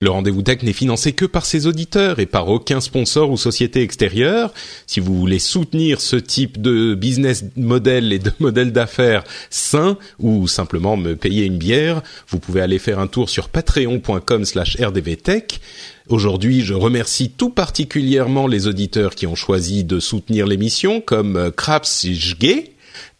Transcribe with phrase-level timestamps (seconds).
[0.00, 3.82] Le rendez-vous tech n'est financé que par ses auditeurs et par aucun sponsor ou société
[3.82, 4.54] extérieure.
[4.86, 10.46] Si vous voulez soutenir ce type de business model et de modèle d'affaires sain ou
[10.46, 15.60] simplement me payer une bière, vous pouvez aller faire un tour sur patreon.com slash rdvtech.
[16.08, 21.50] Aujourd'hui, je remercie tout particulièrement les auditeurs qui ont choisi de soutenir l'émission comme euh,
[21.50, 22.70] Kraps Jge,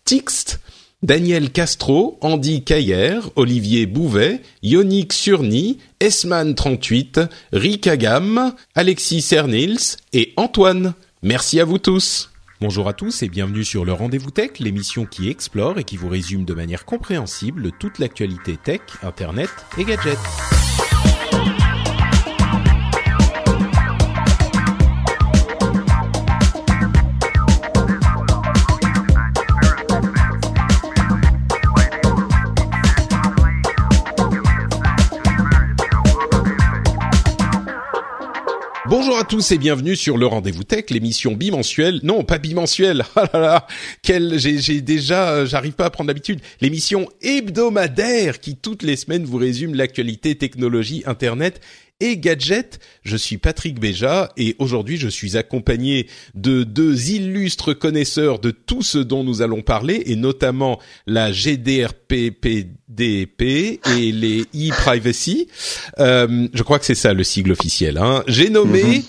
[0.04, 0.60] Tixt,
[1.02, 10.94] Daniel Castro, Andy Cayer, Olivier Bouvet, Yannick Surny, Esman38, Rick Agam, Alexis Cernils et Antoine.
[11.22, 12.30] Merci à vous tous.
[12.60, 16.08] Bonjour à tous et bienvenue sur le Rendez-vous Tech, l'émission qui explore et qui vous
[16.08, 20.18] résume de manière compréhensible toute l'actualité tech, internet et gadgets.
[38.88, 42.00] Bonjour à tous et bienvenue sur le Rendez-vous Tech, l'émission bimensuelle.
[42.04, 43.04] Non, pas bimensuelle.
[43.16, 43.66] Ah là
[44.02, 46.40] j'ai déjà euh, j'arrive pas à prendre l'habitude.
[46.62, 51.60] L'émission hebdomadaire qui toutes les semaines vous résume l'actualité technologie, internet
[52.00, 52.78] et gadgets.
[53.02, 58.82] Je suis Patrick Béja et aujourd'hui je suis accompagné de deux illustres connaisseurs de tout
[58.82, 63.42] ce dont nous allons parler et notamment la GDRPPDP
[63.98, 65.48] et les e-privacy.
[65.98, 67.98] Euh, je crois que c'est ça le sigle officiel.
[67.98, 68.22] Hein.
[68.26, 69.04] J'ai nommé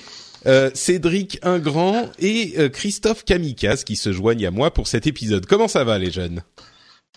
[0.46, 5.46] euh, Cédric Ingrand et euh, Christophe Kamikaz qui se joignent à moi pour cet épisode.
[5.46, 6.44] Comment ça va les jeunes?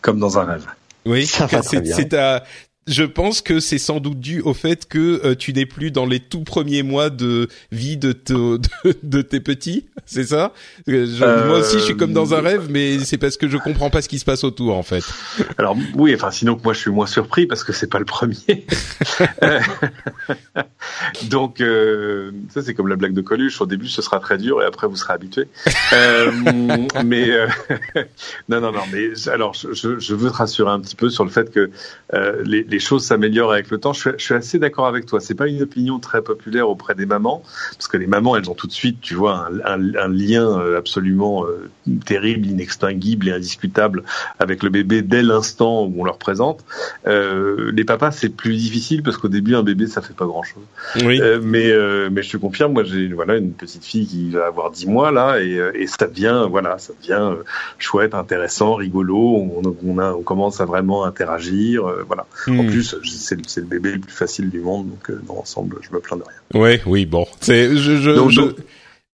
[0.00, 0.66] Comme dans un rêve.
[1.04, 1.96] Oui, Ça va très c'est bien.
[1.96, 2.44] c'est ta-
[2.88, 6.04] Je pense que c'est sans doute dû au fait que euh, tu n'es plus dans
[6.04, 8.32] les tout premiers mois de vie de, te-
[8.84, 10.52] de, de tes petits, c'est ça?
[10.88, 13.46] Euh, je- Euh, Moi aussi, je suis comme dans un rêve, mais c'est parce que
[13.48, 15.04] je comprends pas ce qui se passe autour, en fait.
[15.58, 18.04] Alors oui, enfin sinon que moi je suis moins surpris parce que c'est pas le
[18.04, 18.34] premier.
[21.30, 23.60] Donc euh, ça c'est comme la blague de Coluche.
[23.60, 25.46] Au début ce sera très dur et après vous serez habitué.
[27.04, 27.28] Mais
[28.48, 28.82] non non non.
[28.92, 31.70] Mais alors je, je- veux te rassurer un petit peu sur le fait que
[32.44, 33.92] les, les choses s'améliorent avec le temps.
[33.92, 35.20] Je suis, je suis assez d'accord avec toi.
[35.20, 38.54] C'est pas une opinion très populaire auprès des mamans parce que les mamans elles ont
[38.54, 41.70] tout de suite tu vois un, un- un lien euh, absolument euh,
[42.06, 44.02] terrible, inextinguible et indiscutable
[44.38, 46.64] avec le bébé dès l'instant où on leur présente.
[47.06, 50.62] Euh, les papas, c'est plus difficile parce qu'au début, un bébé, ça fait pas grand-chose.
[51.04, 51.20] Oui.
[51.20, 51.70] Euh, mais
[52.10, 55.10] mais je te confirme, moi, j'ai voilà une petite fille qui va avoir 10 mois
[55.12, 57.36] là et, et ça devient voilà, ça devient
[57.78, 59.16] chouette, intéressant, rigolo.
[59.18, 61.84] On, on, a, on commence à vraiment interagir.
[62.06, 62.26] voilà.
[62.62, 62.70] En Hmm.
[62.70, 65.94] plus, je- c'est le- bébé le plus facile du monde, donc euh, dans l'ensemble, je
[65.94, 66.60] me plains de rien.
[66.60, 68.56] Ouais, oui, bon, c'est je, je, Donc, je- donc,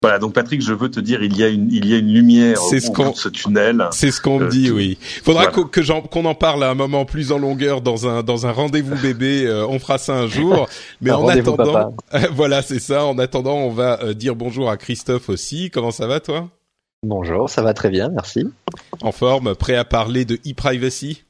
[0.03, 2.13] voilà, donc Patrick, je veux te dire, il y a une il y a une
[2.13, 3.85] lumière C'est ce bout qu'on- de ce tunnel.
[3.93, 4.99] c'est ce qu'on me Euh, dit, oui.
[5.25, 5.69] Faudra voilà.
[5.71, 8.53] que j'en- qu'on en parle à un moment plus en longueur dans un dans un
[8.53, 9.47] rendez-vous bébé.
[9.47, 10.69] euh, on fera ça un jour.
[11.01, 11.95] Mais Un en attendant,
[12.35, 13.05] voilà, c'est ça.
[13.07, 15.71] En attendant, on va euh, dire bonjour à Christophe aussi.
[15.71, 16.49] Comment ça va, toi?
[17.03, 18.45] Bonjour, ça va très bien, merci.
[19.01, 21.23] En forme, prêt à parler de e-privacy?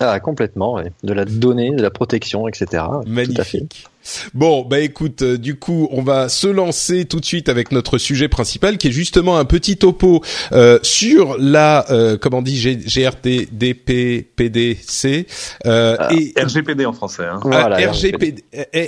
[0.00, 0.92] Ah, complètement, ouais.
[1.02, 2.66] de la donnée, de la protection, etc.
[2.70, 3.10] Tout à fait.
[3.10, 3.86] Magnifique.
[4.32, 7.98] Bon, bah écoute, euh, du coup, on va se lancer tout de suite avec notre
[7.98, 10.22] sujet principal, qui est justement un petit topo
[10.52, 15.26] euh, sur la, euh, comment on dit, G- GRT, DP, PDC
[15.66, 17.26] euh, Ah, et RGPD en français.
[17.26, 17.40] Hein.
[17.42, 18.44] Voilà, ah, RGPD,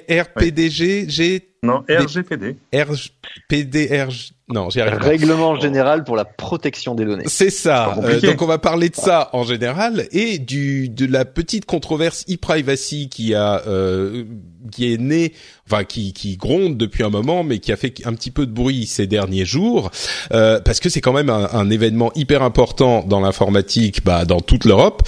[0.09, 2.57] RPDG, G, Non, RGPD.
[2.73, 4.33] RPDRG.
[4.51, 5.07] Non, j'y arrive pas.
[5.07, 7.25] Règlement général pour la protection des données.
[7.27, 7.97] C'est ça.
[8.03, 12.25] Euh, donc on va parler de ça en général et du de la petite controverse
[12.29, 14.25] e-privacy qui a euh,
[14.73, 15.33] qui est née,
[15.69, 18.53] enfin qui qui gronde depuis un moment, mais qui a fait un petit peu de
[18.53, 19.91] bruit ces derniers jours
[20.33, 24.41] euh, parce que c'est quand même un, un événement hyper important dans l'informatique, bah, dans
[24.41, 25.03] toute l'Europe.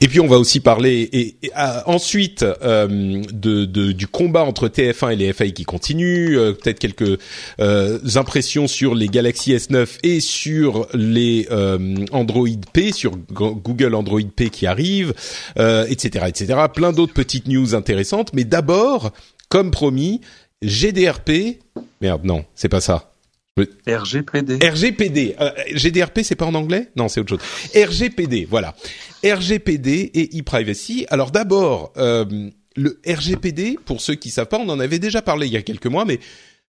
[0.00, 4.44] Et puis on va aussi parler et, et, ah, ensuite euh, de, de du combat
[4.44, 7.18] entre TF1 et les FAI qui continue, euh, peut-être quelques
[7.60, 13.94] euh, impressions sur les Galaxy S9 et sur les euh, Android P, sur Go- Google
[13.94, 15.14] Android P qui arrive,
[15.58, 16.54] euh, etc., etc.
[16.74, 18.32] Plein d'autres petites news intéressantes.
[18.34, 19.12] Mais d'abord,
[19.48, 20.20] comme promis,
[20.62, 21.58] GDRP.
[22.00, 23.08] Merde, non, c'est pas ça.
[23.86, 24.66] RGPD.
[24.66, 25.36] RGPD.
[25.40, 26.88] Euh, GDRP, c'est pas en anglais?
[26.96, 27.40] Non, c'est autre chose.
[27.76, 28.74] RGPD, voilà.
[29.24, 31.06] RGPD et e-privacy.
[31.10, 32.24] Alors d'abord, euh,
[32.76, 35.62] le RGPD, pour ceux qui savent pas, on en avait déjà parlé il y a
[35.62, 36.18] quelques mois, mais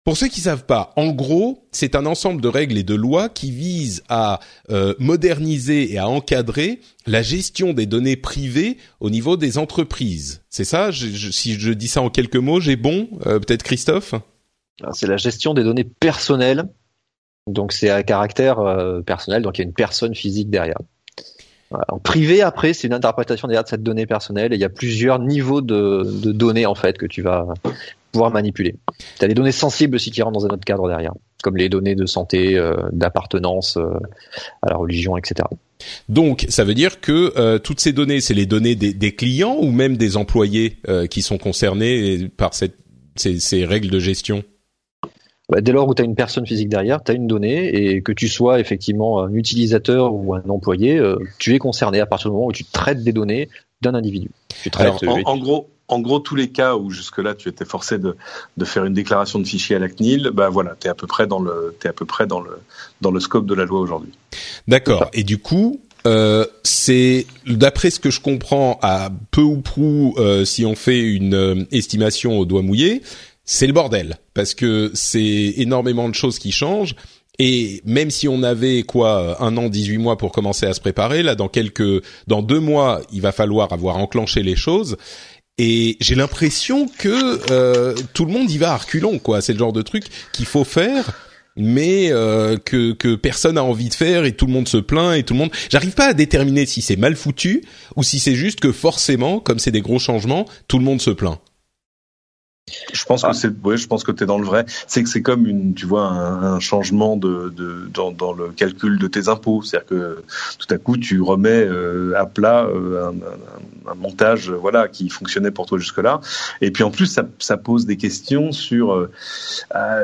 [0.04, 3.28] pour ceux qui savent pas, en gros, c'est un ensemble de règles et de lois
[3.28, 4.40] qui visent à
[4.70, 10.42] euh, moderniser et à encadrer la gestion des données privées au niveau des entreprises.
[10.48, 10.90] C'est ça?
[10.92, 14.14] Si je dis ça en quelques mots, j'ai bon euh, Peut-être Christophe?
[14.92, 16.64] C'est la gestion des données personnelles.
[17.46, 20.78] Donc c'est à caractère euh, personnel, donc il y a une personne physique derrière.
[21.88, 24.70] En privé, après, c'est une interprétation derrière de cette donnée personnelle et il y a
[24.70, 27.46] plusieurs niveaux de, de données en fait que tu vas
[28.12, 28.75] pouvoir manipuler.
[29.19, 31.12] Tu as des données sensibles aussi qui rentrent dans un autre cadre derrière,
[31.43, 33.90] comme les données de santé, euh, d'appartenance euh,
[34.62, 35.49] à la religion, etc.
[36.08, 39.56] Donc, ça veut dire que euh, toutes ces données, c'est les données des, des, clients
[39.60, 40.78] ou même des employés
[41.10, 42.76] qui sont concernés par cette,
[43.16, 44.43] ces, ces règles de gestion?
[45.50, 48.02] Bah, dès lors où tu as une personne physique derrière, tu as une donnée, et
[48.02, 51.00] que tu sois effectivement un utilisateur ou un employé,
[51.38, 53.49] tu es concerné à partir du moment où tu traites des données
[53.81, 54.31] d'un individu.
[54.62, 54.93] Tu traites,
[55.25, 58.17] en, gros, en gros, tous les cas où jusque-là tu étais forcé de,
[58.56, 61.26] de, faire une déclaration de fichier à la CNIL, bah voilà, t'es à peu près
[61.26, 62.58] dans le, es à peu près dans le,
[63.00, 64.12] dans le scope de la loi aujourd'hui.
[64.69, 65.08] D'accord.
[65.14, 70.44] Et du coup, euh, c'est d'après ce que je comprends à peu ou prou, euh,
[70.44, 73.02] si on fait une euh, estimation au doigt mouillé,
[73.44, 76.94] c'est le bordel parce que c'est énormément de choses qui changent.
[77.41, 81.23] Et même si on avait quoi un an, 18 mois pour commencer à se préparer,
[81.23, 84.96] là dans quelques, dans deux mois, il va falloir avoir enclenché les choses.
[85.58, 89.40] Et j'ai l'impression que euh, tout le monde y va à reculons, quoi.
[89.40, 91.12] C'est le genre de truc qu'il faut faire,
[91.56, 95.19] mais euh, que, que personne a envie de faire et tout le monde se plaint
[95.19, 95.50] et tout le monde.
[95.69, 97.64] J'arrive pas à déterminer si c'est mal foutu
[97.96, 101.10] ou si c'est juste que forcément, comme c'est des gros changements, tout le monde se
[101.10, 101.40] plaint.
[102.93, 103.32] Je pense que ah.
[103.32, 104.65] c'est, ouais, je pense que t'es dans le vrai.
[104.87, 108.49] C'est que c'est comme une, tu vois, un, un changement de, de dans, dans, le
[108.49, 109.62] calcul de tes impôts.
[109.62, 110.25] C'est-à-dire que
[110.59, 115.50] tout à coup, tu remets euh, à plat euh, un, un, montage, voilà, qui fonctionnait
[115.50, 116.20] pour toi jusque-là.
[116.61, 119.11] Et puis en plus, ça, ça pose des questions sur euh,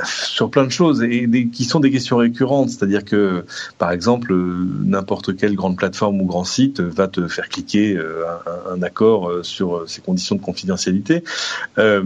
[0.04, 2.70] sur plein de choses et des, qui sont des questions récurrentes.
[2.70, 3.44] C'est-à-dire que,
[3.78, 8.82] par exemple, n'importe quelle grande plateforme ou grand site va te faire cliquer un, un,
[8.82, 11.22] accord sur ses conditions de confidentialité.
[11.78, 12.02] Euh,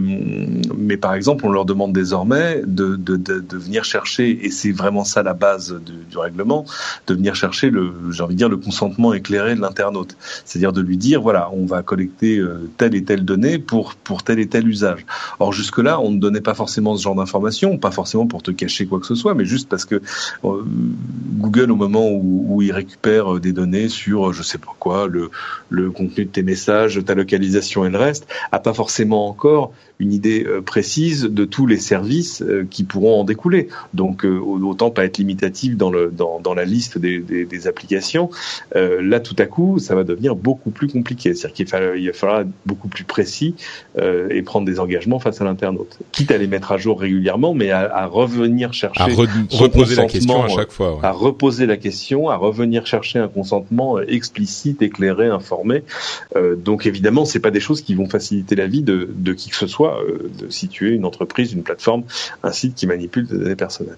[0.77, 4.71] mais par exemple, on leur demande désormais de, de, de, de venir chercher, et c'est
[4.71, 6.65] vraiment ça la base du, du, règlement,
[7.07, 10.15] de venir chercher le, j'ai envie de dire, le consentement éclairé de l'internaute.
[10.45, 14.23] C'est-à-dire de lui dire, voilà, on va collecter euh, telle et telle donnée pour, pour
[14.23, 15.05] tel et tel usage.
[15.39, 18.85] Or, jusque-là, on ne donnait pas forcément ce genre d'informations, pas forcément pour te cacher
[18.85, 19.95] quoi que ce soit, mais juste parce que
[20.43, 20.63] euh,
[21.37, 25.07] Google, au moment où, où, il récupère euh, des données sur, je sais pas quoi,
[25.07, 25.29] le,
[25.69, 30.13] le contenu de tes messages, ta localisation et le reste, a pas forcément encore une
[30.13, 33.67] idée euh, précise de tous les services euh, qui pourront en découler.
[33.93, 37.67] Donc euh, autant pas être limitatif dans, le, dans, dans la liste des, des, des
[37.67, 38.29] applications.
[38.73, 41.33] là, tout à coup, ça va devenir beaucoup plus compliqué.
[41.33, 43.55] C'est-à-dire qu'il va, il va falloir être beaucoup plus précis
[43.97, 45.97] et prendre des engagements face à l'internaute.
[46.11, 49.01] Quitte à les mettre à jour régulièrement, mais à, à revenir chercher...
[49.01, 50.95] À reposer la question à chaque fois.
[50.95, 50.99] Ouais.
[51.03, 55.83] À reposer la question, à revenir chercher un consentement explicite, éclairé, informé.
[56.57, 59.55] donc évidemment, c'est pas des choses qui vont faciliter la vie de, de qui que
[59.55, 62.03] ce soit euh, de situer une entreprise, une plateforme,
[62.43, 63.97] un site qui manipule des données personnelles.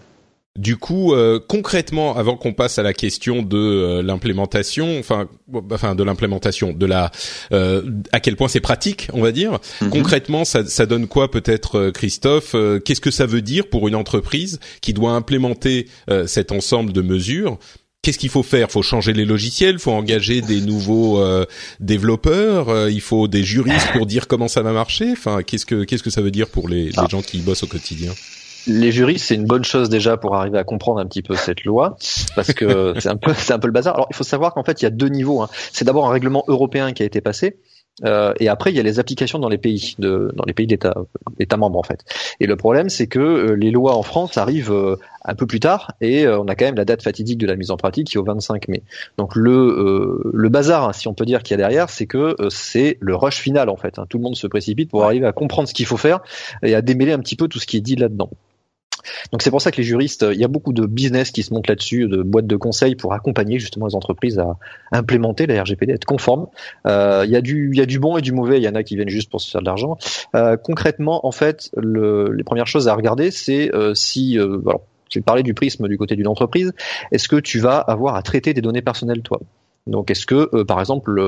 [0.60, 5.30] Du coup, euh, concrètement, avant qu'on passe à la question de euh, l'implémentation, enfin,
[5.72, 7.10] enfin de l'implémentation, de la,
[7.54, 9.54] euh, à quel point c'est pratique, on va dire.
[9.54, 9.90] Mm-hmm.
[9.90, 14.60] Concrètement, ça, ça, donne quoi, peut-être, Christophe Qu'est-ce que ça veut dire pour une entreprise
[14.82, 15.88] qui doit implémenter
[16.26, 17.58] cet ensemble de mesures
[18.02, 18.68] Qu'est-ce qu'il faut faire?
[18.68, 21.46] Il faut changer les logiciels, il faut engager des nouveaux euh,
[21.80, 25.12] développeurs, euh, il faut des juristes pour dire comment ça va marcher?
[25.12, 27.06] Enfin, qu'est-ce que qu'est-ce que ça veut dire pour les, les ah.
[27.08, 28.12] gens qui bossent au quotidien?
[28.66, 31.64] Les juristes, c'est une bonne chose déjà pour arriver à comprendre un petit peu cette
[31.64, 31.98] loi,
[32.36, 33.94] parce que c'est un peu, c'est un peu le bazar.
[33.94, 35.44] Alors, il faut savoir qu'en fait, il y a deux niveaux.
[35.44, 35.50] Hein.
[35.72, 37.58] C'est d'abord un règlement européen qui a été passé,
[38.04, 40.68] euh, et après, il y a les applications dans les pays, de, dans les pays
[40.68, 40.96] d'État,
[41.58, 42.04] membres en fait.
[42.40, 45.60] Et le problème, c'est que euh, les lois en France arrivent euh, un peu plus
[45.60, 48.08] tard, et euh, on a quand même la date fatidique de la mise en pratique
[48.08, 48.84] qui est au 25 mai.
[49.18, 52.36] Donc le euh, le bazar, si on peut dire qu'il y a derrière, c'est que
[52.50, 54.00] c'est le rush final en fait.
[54.00, 54.06] Hein.
[54.10, 56.22] Tout le monde se précipite pour arriver à comprendre ce qu'il faut faire
[56.64, 58.30] et à démêler un petit peu tout ce qui est dit là-dedans.
[59.32, 61.54] Donc c'est pour ça que les juristes, il y a beaucoup de business qui se
[61.54, 64.58] montent là-dessus, de boîtes de conseils pour accompagner justement les entreprises à
[64.92, 66.48] implémenter la RGPD, être conforme.
[66.88, 68.58] Euh, il y a du, il y a du bon et du mauvais.
[68.58, 69.98] Il y en a qui viennent juste pour se faire de l'argent.
[70.36, 75.42] Euh, concrètement, en fait, le, les premières choses à regarder, c'est euh, si, alors, je
[75.42, 76.74] du prisme du côté d'une entreprise.
[77.12, 79.40] Est-ce que tu vas avoir à traiter des données personnelles toi?
[79.88, 81.20] Donc, est-ce que, euh, par exemple,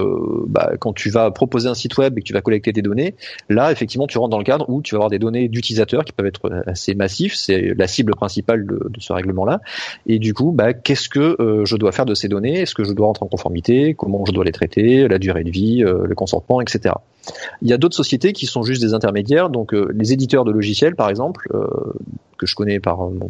[0.48, 3.16] bah, quand tu vas proposer un site web et que tu vas collecter des données,
[3.50, 6.12] là, effectivement, tu rentres dans le cadre où tu vas avoir des données d'utilisateurs qui
[6.12, 7.34] peuvent être assez massifs.
[7.36, 9.62] C'est la cible principale de, ce règlement-là.
[10.06, 12.62] Et du coup, bah, qu'est-ce que euh, je dois faire de ces données?
[12.62, 13.96] Est-ce que je dois rentrer en conformité?
[13.96, 15.08] Comment je dois les traiter?
[15.08, 16.96] La durée de vie, euh, le consentement, etc.
[17.62, 19.50] Il y a d'autres sociétés qui sont juste des intermédiaires.
[19.50, 21.48] Donc, les éditeurs de logiciels, par exemple,
[22.38, 23.30] que je connais par mon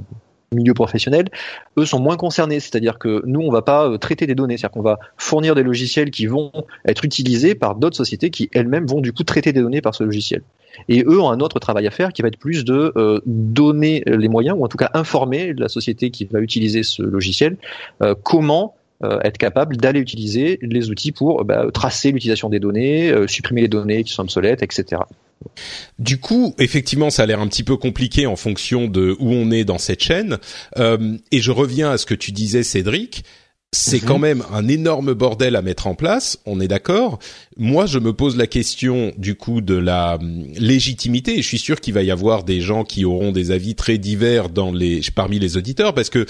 [0.53, 1.29] milieu professionnel,
[1.77, 2.59] eux sont moins concernés.
[2.59, 5.63] C'est-à-dire que nous, on va pas euh, traiter des données, c'est-à-dire qu'on va fournir des
[5.63, 6.51] logiciels qui vont
[6.85, 10.03] être utilisés par d'autres sociétés qui elles-mêmes vont du coup traiter des données par ce
[10.03, 10.41] logiciel.
[10.89, 14.03] Et eux ont un autre travail à faire qui va être plus de euh, donner
[14.05, 17.57] les moyens, ou en tout cas informer la société qui va utiliser ce logiciel
[18.01, 18.75] euh, comment
[19.23, 24.05] être capable d'aller utiliser les outils pour bah, tracer l'utilisation des données, supprimer les données
[24.05, 25.01] qui sont obsolètes, etc.
[25.99, 29.51] Du coup, effectivement, ça a l'air un petit peu compliqué en fonction de où on
[29.51, 30.37] est dans cette chaîne.
[30.77, 33.23] Euh, et je reviens à ce que tu disais, Cédric.
[33.75, 34.07] C'est mhm.
[34.07, 37.17] quand même un énorme bordel à mettre en place, on est d'accord.
[37.57, 41.39] Moi, je me pose la question du coup de la hum, légitimité.
[41.39, 43.97] Et je suis sûr qu'il va y avoir des gens qui auront des avis très
[43.97, 46.27] divers dans les parmi les auditeurs, parce que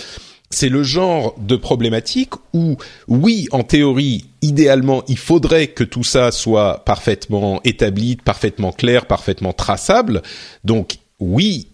[0.53, 6.31] c'est le genre de problématique où, oui, en théorie, idéalement, il faudrait que tout ça
[6.31, 10.21] soit parfaitement établi, parfaitement clair, parfaitement traçable.
[10.63, 11.67] Donc, oui,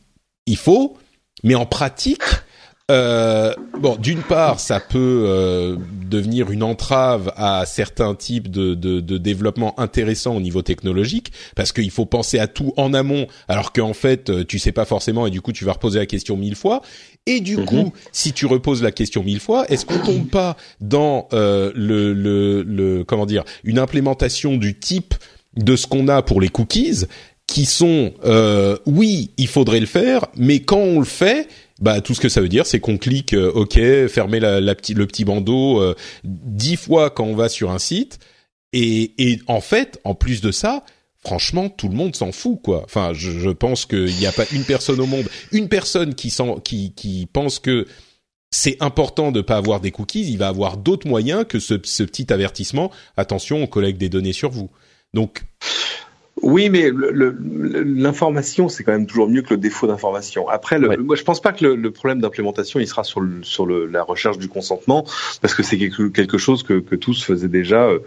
[0.46, 0.98] il faut,
[1.44, 2.24] mais en pratique,
[2.90, 9.00] euh, bon, d'une part, ça peut euh, devenir une entrave à certains types de, de,
[9.00, 13.74] de développement intéressants au niveau technologique, parce qu'il faut penser à tout en amont, alors
[13.74, 16.36] qu'en fait, euh, tu sais pas forcément, et du coup, tu vas reposer la question
[16.36, 16.82] mille fois.
[17.26, 17.66] Et du mhm.
[17.66, 22.14] coup, si tu reposes la question mille fois, est-ce qu'on tombe pas dans euh, le,
[22.14, 25.14] le, le, comment dire, une implémentation du type
[25.56, 27.06] de ce qu'on a pour les cookies,
[27.50, 28.14] qui sont,
[28.86, 31.48] oui, il faudrait le faire, mais quand on le fait,
[31.82, 34.74] bah tout ce que ça veut dire, c'est qu'on clique euh, OK, fermer la, la
[34.74, 38.20] le petit bandeau euh, dix fois quand on va sur un site.
[38.74, 40.84] Et, et en fait, en plus de ça,
[41.18, 42.84] franchement, tout le monde s'en fout, quoi.
[42.84, 46.34] Enfin, je, je pense qu'il n'y a pas une personne au monde, une personne qui,
[46.64, 47.88] qui, qui pense que
[48.52, 52.04] c'est important de pas avoir des cookies, il va avoir d'autres moyens que ce, ce
[52.04, 52.92] petit avertissement.
[53.16, 54.70] Attention, on collecte des données sur vous.
[55.14, 55.44] Donc,
[56.42, 60.48] oui, mais l'information, c'est quand même toujours mieux que le défaut d'information.
[60.48, 63.68] Après, le, moi, je pense pas que le, problème d'implémentation, il sera sur, le, sur
[63.68, 65.06] la recherche du consentement,
[65.42, 68.00] parce que c'est quelque, quelque, chose que, que, tous faisaient déjà euh,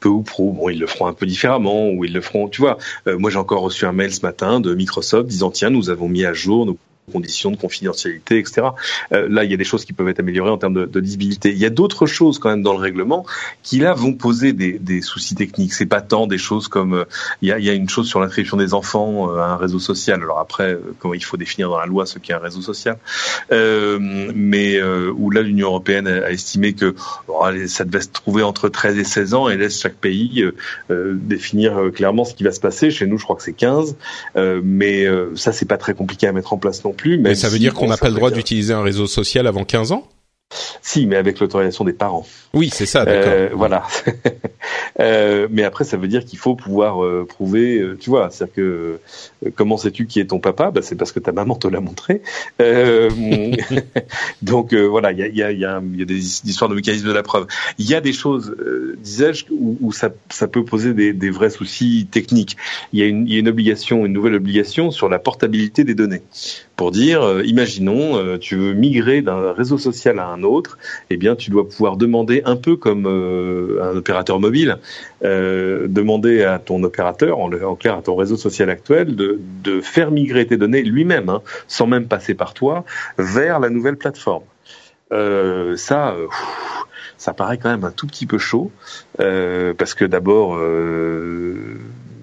[0.00, 0.52] peu ou prou.
[0.52, 2.78] Bon, ils le feront un peu différemment, ou ils le feront, tu vois.
[3.06, 6.08] Euh, moi, j'ai encore reçu un mail ce matin de Microsoft disant, tiens, nous avons
[6.08, 6.78] mis à jour nos
[7.08, 8.68] conditions de confidentialité, etc.
[9.12, 11.00] Euh, là, il y a des choses qui peuvent être améliorées en termes de, de
[11.00, 11.50] lisibilité.
[11.50, 13.26] Il y a d'autres choses quand même dans le règlement
[13.62, 15.72] qui là vont poser des, des soucis techniques.
[15.72, 17.04] C'est pas tant des choses comme euh,
[17.42, 19.78] il, y a, y a une chose sur l'inscription des enfants euh, à un réseau
[19.78, 20.20] social.
[20.22, 22.98] Alors après, euh, comment il faut définir dans la loi ce qu'est un réseau social,
[23.50, 26.94] mais où là l'Union européenne a, estimé que
[27.66, 30.44] ça devait se trouver entre 13 et 16 ans et laisse chaque pays
[30.90, 32.90] définir clairement ce qui va se passer.
[32.90, 33.96] Chez nous, je crois que c'est 15,
[34.62, 37.18] mais ça c'est pas très compliqué à mettre en place non plus.
[37.18, 39.92] Mais ça veut dire qu'on n'a pas le droit d'utiliser un réseau social avant 15
[39.92, 40.06] ans?
[40.80, 42.26] Si, mais avec l'autorisation des parents.
[42.54, 43.32] Oui, c'est ça, d'accord.
[43.34, 43.86] Euh, voilà.
[45.00, 49.00] euh, mais après, ça veut dire qu'il faut pouvoir euh, prouver, tu vois, c'est-à-dire que
[49.54, 50.70] comment sais-tu qui est ton papa?
[50.70, 52.22] Bah, C'est parce que ta maman te l'a montré.
[54.42, 57.08] donc voilà, il y a, y, a, y, a, y a, des histoires de mécanismes
[57.08, 57.46] de la preuve.
[57.78, 58.56] Il y a des choses,
[58.96, 62.56] disais-je, où, où, ça, ça peut poser des, des, vrais soucis techniques.
[62.94, 63.06] Il y a
[63.38, 66.22] une obligation, une nouvelle obligation sur la portabilité des données.
[66.78, 70.78] Pour dire, imaginons, tu veux migrer d'un réseau social à un autre,
[71.10, 74.78] eh bien, tu dois pouvoir demander un peu comme euh, un opérateur mobile,
[75.24, 80.12] euh, demander à ton opérateur, en, clair à ton réseau social actuel, de, de faire
[80.12, 82.84] migrer tes données lui-même, hein, sans même passer par toi,
[83.18, 84.44] vers la nouvelle plateforme.
[85.10, 86.28] Euh, ça, euh,
[87.16, 88.70] ça paraît quand même un tout petit peu chaud,
[89.18, 91.80] euh, parce que d'abord, euh,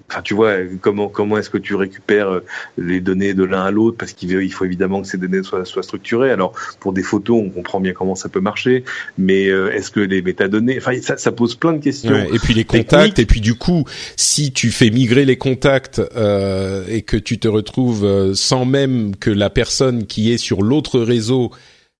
[0.08, 2.44] Enfin, tu vois, comment comment est-ce que tu récupères euh,
[2.78, 3.96] les données de l'un à l'autre?
[3.96, 6.30] Parce qu'il faut évidemment que ces données soient, soient structurées.
[6.30, 8.84] Alors pour des photos, on comprend bien comment ça peut marcher,
[9.18, 12.12] mais euh, est-ce que les métadonnées, enfin ça, ça pose plein de questions.
[12.12, 13.84] Ouais, et puis les contacts, et puis du coup,
[14.16, 19.16] si tu fais migrer les contacts euh, et que tu te retrouves euh, sans même
[19.16, 21.50] que la personne qui est sur l'autre réseau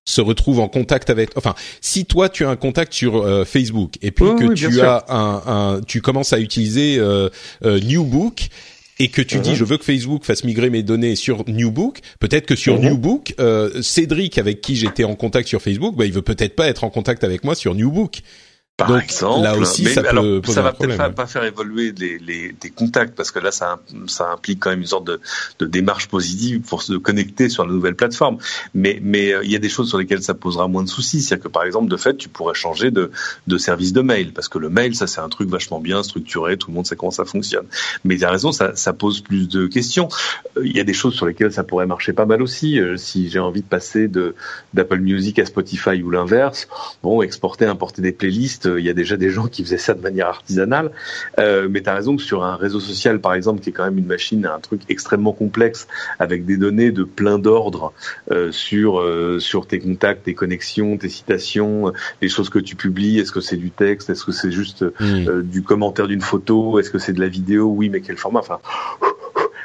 [0.07, 3.95] se retrouve en contact avec enfin si toi tu as un contact sur euh, Facebook
[4.01, 7.29] et puis que tu as un, un, tu commences à utiliser euh,
[7.63, 8.47] euh Newbook
[8.99, 9.55] et que tu dis uh-huh.
[9.55, 12.89] je veux que Facebook fasse migrer mes données sur Newbook, peut-être que sur uh-huh.
[12.89, 16.67] Newbook, euh, Cédric avec qui j'étais en contact sur Facebook, bah, il veut peut-être pas
[16.67, 18.21] être en contact avec moi sur Newbook.
[18.77, 21.13] Par Donc, exemple, là aussi, mais ça peut alors, ça va peut-être pas, ouais.
[21.15, 24.81] pas faire évoluer les, les, tes contacts parce que là, ça, ça implique quand même
[24.81, 25.19] une sorte de,
[25.57, 28.37] de démarche positive pour se connecter sur la nouvelle plateforme.
[28.75, 31.23] Mais, mais euh, il y a des choses sur lesquelles ça posera moins de soucis.
[31.23, 33.09] C'est-à-dire que par exemple, de fait, tu pourrais changer de,
[33.47, 36.55] de service de mail parce que le mail, ça c'est un truc vachement bien structuré,
[36.55, 37.65] tout le monde sait comment ça fonctionne.
[38.03, 40.07] Mais tu as raison, ça, ça pose plus de questions.
[40.55, 42.79] Euh, Il y a des choses sur lesquelles ça pourrait marcher pas mal aussi.
[42.79, 44.35] Euh, si j'ai envie de passer de
[44.75, 46.67] d'Apple Music à Spotify ou l'inverse,
[47.01, 49.93] bon, exporter, importer des playlists, euh, il y a déjà des gens qui faisaient ça
[49.93, 50.91] de manière artisanale.
[51.39, 53.85] Euh, mais tu as raison que sur un réseau social, par exemple, qui est quand
[53.85, 55.87] même une machine, un truc extrêmement complexe,
[56.19, 57.93] avec des données de plein d'ordres
[58.31, 62.75] euh, sur euh, sur tes contacts, tes connexions, tes citations, euh, les choses que tu
[62.75, 66.79] publies, est-ce que c'est du texte, est-ce que c'est juste euh, du commentaire d'une photo,
[66.79, 68.59] est-ce que c'est de la vidéo, oui, mais quel format, enfin.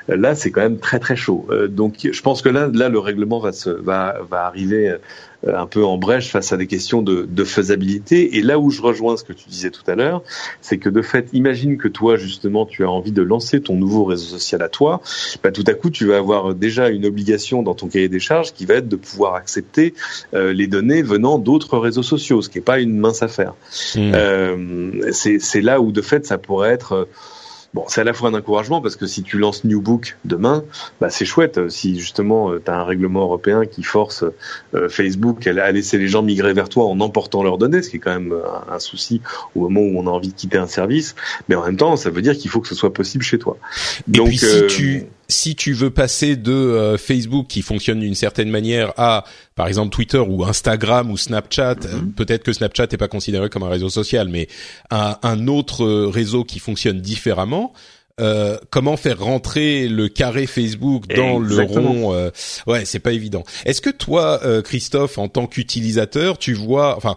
[0.09, 1.47] Là, c'est quand même très très chaud.
[1.51, 4.99] Euh, donc, je pense que là, là, le règlement va se va va arriver euh,
[5.47, 8.37] un peu en brèche face à des questions de, de faisabilité.
[8.37, 10.23] Et là où je rejoins ce que tu disais tout à l'heure,
[10.61, 14.05] c'est que de fait, imagine que toi, justement, tu as envie de lancer ton nouveau
[14.05, 15.01] réseau social à toi.
[15.43, 18.53] Bah, tout à coup, tu vas avoir déjà une obligation dans ton cahier des charges
[18.53, 19.95] qui va être de pouvoir accepter
[20.35, 23.55] euh, les données venant d'autres réseaux sociaux, ce qui n'est pas une mince affaire.
[23.95, 24.13] Hmm.
[24.15, 27.05] Euh, c'est c'est là où de fait ça pourrait être euh,
[27.75, 30.63] Bon, c'est à la fois un encouragement parce que si tu lances New Book demain,
[31.01, 31.71] bah c'est chouette.
[31.71, 34.25] Si justement tu as un règlement européen qui force
[34.75, 37.97] euh, Facebook à, laisser les gens migrer vers toi en emportant leurs données, ce qui
[37.97, 38.35] est quand même
[38.69, 39.23] un, un, souci
[39.55, 41.15] au moment où on a envie de quitter un service,
[41.49, 43.57] mais en même temps, ça veut dire qu'il faut que ce soit possible chez toi.
[44.09, 48.01] Et Donc, puis si euh, tu si tu veux passer de euh, Facebook qui fonctionne
[48.01, 49.25] d'une certaine manière à
[49.55, 51.87] par exemple Twitter ou Instagram ou Snapchat, Mhm.
[51.87, 54.49] euh, peut-être que Snapchat n'est pas considéré comme un réseau social, mais
[54.91, 57.73] un, un autre euh, réseau qui fonctionne différemment.
[58.21, 61.81] Euh, comment faire rentrer le carré Facebook dans Exactement.
[61.81, 62.31] le rond euh,
[62.67, 63.43] Ouais, c'est pas évident.
[63.65, 67.17] Est-ce que toi, euh, Christophe, en tant qu'utilisateur, tu vois, enfin,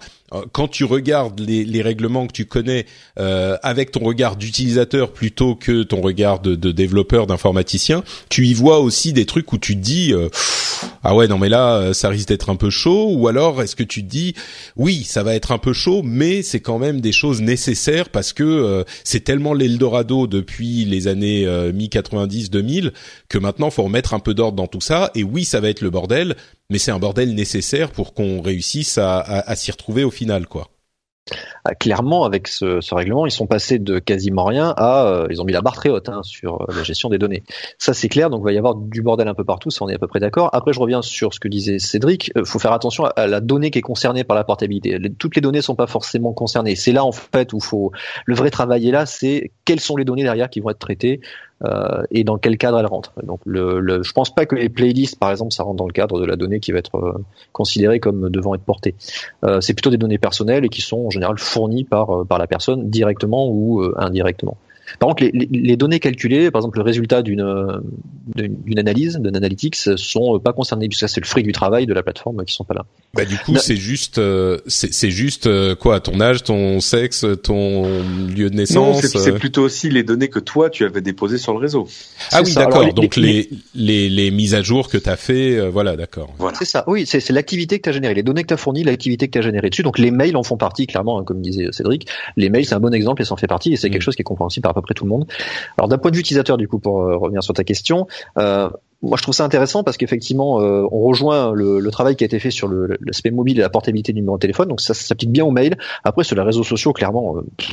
[0.51, 2.85] quand tu regardes les, les règlements que tu connais
[3.19, 8.53] euh, avec ton regard d'utilisateur plutôt que ton regard de, de développeur, d'informaticien, tu y
[8.53, 10.29] vois aussi des trucs où tu te dis euh,
[11.03, 13.75] ah ouais non mais là euh, ça risque d'être un peu chaud ou alors est-ce
[13.75, 14.33] que tu te dis
[14.75, 18.33] oui ça va être un peu chaud mais c'est quand même des choses nécessaires parce
[18.33, 22.93] que euh, c'est tellement l'Eldorado depuis les années euh, mi 90 2000
[23.29, 25.81] que maintenant faut remettre un peu d'ordre dans tout ça et oui ça va être
[25.81, 26.35] le bordel
[26.69, 30.47] mais c'est un bordel nécessaire pour qu'on réussisse à, à, à s'y retrouver au final
[30.47, 30.74] quoi.
[31.63, 35.45] Ah, clairement, avec ce, règlement, ils sont passés de quasiment rien à, euh, ils ont
[35.45, 37.43] mis la barre très haute hein, sur euh, la gestion des données.
[37.79, 38.29] Ça, c'est clair.
[38.29, 39.71] Donc, il va y avoir du bordel un peu partout.
[39.71, 40.51] Ça, on est à peu près d'accord.
[40.53, 42.31] Après, je reviens sur ce que disait Cédric.
[42.35, 44.99] Il faut faire attention à la donnée qui est concernée par la portabilité.
[45.17, 46.75] Toutes les données sont pas forcément concernées.
[46.75, 47.91] C'est là, en fait, où faut
[48.25, 49.07] le vrai travail est là.
[49.07, 51.21] C'est quelles sont les données derrière qui vont être traitées.
[51.63, 53.13] Euh, et dans quel cadre elles rentrent.
[53.23, 55.93] Donc, le, le, je pense pas que les playlists, par exemple, ça rentre dans le
[55.93, 58.93] cadre de la donnée qui va être euh, considérée comme devant être portée.
[59.45, 62.39] Euh, c'est plutôt des données personnelles et qui sont en général fournies par euh, par
[62.39, 64.57] la personne directement ou indirectement.
[64.99, 67.81] Par contre, les, les, les, données calculées, par exemple le résultat d'une
[68.35, 72.03] d'une analyse, d'un analytics, sont pas concernées puisque c'est le fruit du travail de la
[72.03, 72.85] plateforme qui sont pas là.
[73.13, 77.83] Bah du coup, c'est juste, euh, c'est juste euh, quoi, ton âge, ton sexe, ton
[78.35, 79.03] lieu de naissance.
[79.03, 81.87] Non, c'est plutôt aussi les données que toi tu avais déposées sur le réseau.
[82.31, 82.93] Ah oui, d'accord.
[82.93, 86.33] Donc les, les, les mises à jour que tu as fait, euh, voilà, d'accord.
[86.37, 86.57] Voilà.
[86.57, 86.83] C'est ça.
[86.87, 89.33] Oui, c'est l'activité que tu as générée, les données que tu as fournies, l'activité que
[89.33, 89.83] tu as générée dessus.
[89.83, 92.07] Donc les mails en font partie clairement, hein, comme disait Cédric.
[92.37, 93.91] Les mails, c'est un bon exemple et ça en fait partie et c'est mmh.
[93.91, 95.25] quelque chose qui est compréhensible par peu près tout le monde.
[95.77, 98.07] Alors d'un point de vue utilisateur, du coup, pour euh, revenir sur ta question,
[98.37, 98.69] euh,
[99.01, 102.27] moi je trouve ça intéressant parce qu'effectivement, euh, on rejoint le, le, travail qui a
[102.27, 104.67] été fait sur l'aspect mobile et la portabilité du numéro de téléphone.
[104.67, 105.77] Donc ça, ça s'applique bien aux mails.
[106.03, 107.35] Après, sur les réseaux sociaux, clairement.
[107.57, 107.69] Pff,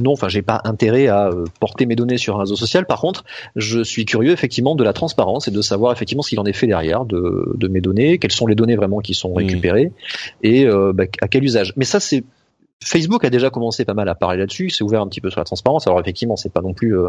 [0.00, 2.86] non, enfin, j'ai pas intérêt à euh, porter mes données sur un réseau social.
[2.86, 3.24] Par contre,
[3.56, 6.52] je suis curieux effectivement de la transparence et de savoir effectivement ce qu'il en est
[6.52, 10.46] fait derrière de, de, mes données, quelles sont les données vraiment qui sont récupérées mmh.
[10.46, 11.72] et euh, bah, à quel usage.
[11.76, 12.22] Mais ça, c'est
[12.82, 15.40] Facebook a déjà commencé pas mal à parler là-dessus, c'est ouvert un petit peu sur
[15.40, 15.86] la transparence.
[15.86, 17.08] Alors effectivement, c'est pas non plus euh,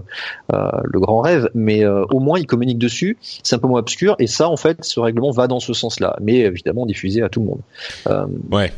[0.54, 3.18] euh, le grand rêve, mais euh, au moins il communique dessus.
[3.22, 6.18] C'est un peu moins obscur et ça, en fait, ce règlement va dans ce sens-là,
[6.22, 7.62] mais évidemment diffusé à tout le monde.
[8.08, 8.74] Euh, ouais.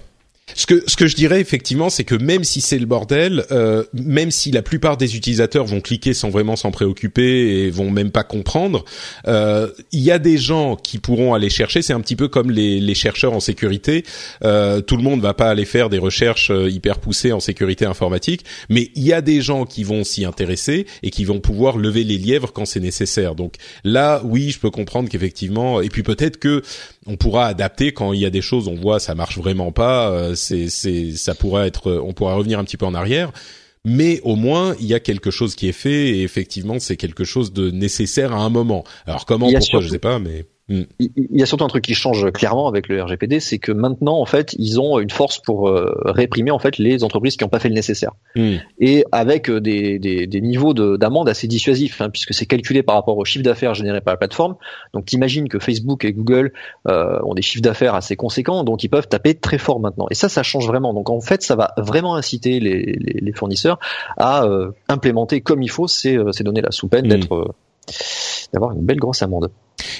[0.56, 3.84] Ce que ce que je dirais effectivement, c'est que même si c'est le bordel, euh,
[3.94, 8.12] même si la plupart des utilisateurs vont cliquer sans vraiment s'en préoccuper et vont même
[8.12, 8.86] pas comprendre,
[9.28, 11.82] euh, il y a des gens qui pourront aller chercher.
[11.82, 14.04] C'est un petit peu comme les, les chercheurs en sécurité.
[14.44, 17.86] Euh, tout le monde va pas aller faire des recherches euh, hyper poussées en sécurité
[17.86, 21.78] informatique, mais il y a des gens qui vont s'y intéresser et qui vont pouvoir
[21.78, 23.36] lever les lièvres quand c'est nécessaire.
[23.36, 26.62] Donc là, oui, je peux comprendre qu'effectivement, et puis peut-être que
[27.08, 30.10] on pourra adapter quand il y a des choses on voit ça marche vraiment pas
[30.12, 33.32] euh, c'est c'est ça pourrait être on pourra revenir un petit peu en arrière.
[33.84, 37.24] Mais au moins il y a quelque chose qui est fait et effectivement c'est quelque
[37.24, 38.84] chose de nécessaire à un moment.
[39.08, 40.84] Alors comment pourquoi je sais pas mais Mm.
[41.00, 44.20] Il y a surtout un truc qui change clairement avec le RGPD, c'est que maintenant
[44.20, 47.50] en fait ils ont une force pour euh, réprimer en fait les entreprises qui n'ont
[47.50, 48.12] pas fait le nécessaire.
[48.36, 48.56] Mm.
[48.80, 52.96] Et avec euh, des, des, des niveaux d'amende assez dissuasifs, hein, puisque c'est calculé par
[52.96, 54.56] rapport au chiffre d'affaires généré par la plateforme.
[54.94, 56.54] Donc t'imagines que Facebook et Google
[56.88, 60.06] euh, ont des chiffres d'affaires assez conséquents, donc ils peuvent taper très fort maintenant.
[60.10, 60.94] Et ça, ça change vraiment.
[60.94, 63.80] Donc en fait, ça va vraiment inciter les, les, les fournisseurs
[64.18, 67.10] à euh, implémenter comme il faut ces, ces données-là, sous peine mm.
[67.10, 67.54] d'être
[68.54, 69.52] d'avoir une belle grosse amende.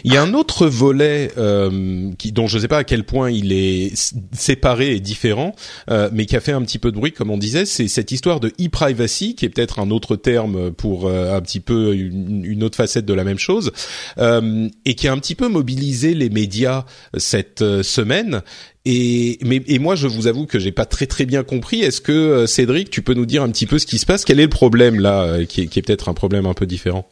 [0.04, 3.04] Il y a un autre volet euh, qui, dont je ne sais pas à quel
[3.04, 3.92] point il est
[4.34, 5.56] séparé et différent,
[5.90, 8.12] euh, mais qui a fait un petit peu de bruit, comme on disait, c'est cette
[8.12, 12.64] histoire de e-privacy, qui est peut-être un autre terme pour euh, un petit peu une,
[12.64, 13.72] autre facette de la même chose,
[14.18, 16.86] euh, et qui a un petit peu mobilisé les médias
[17.18, 18.42] cette semaine.
[18.84, 21.82] Et mais et moi je vous avoue que j'ai pas très très bien compris.
[21.82, 24.26] Est-ce que Cédric, tu peux nous dire un petit peu ce qui se passe?
[24.26, 27.08] Quel est le problème là, qui est, qui est peut-être un problème un peu différent?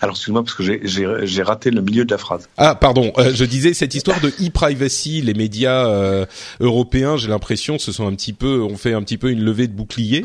[0.00, 2.48] Alors excuse-moi parce que j'ai raté le milieu de la phrase.
[2.56, 6.26] Ah pardon, euh, je disais cette histoire de e-privacy, les médias euh,
[6.60, 9.66] européens, j'ai l'impression, se sont un petit peu, ont fait un petit peu une levée
[9.66, 10.24] de bouclier.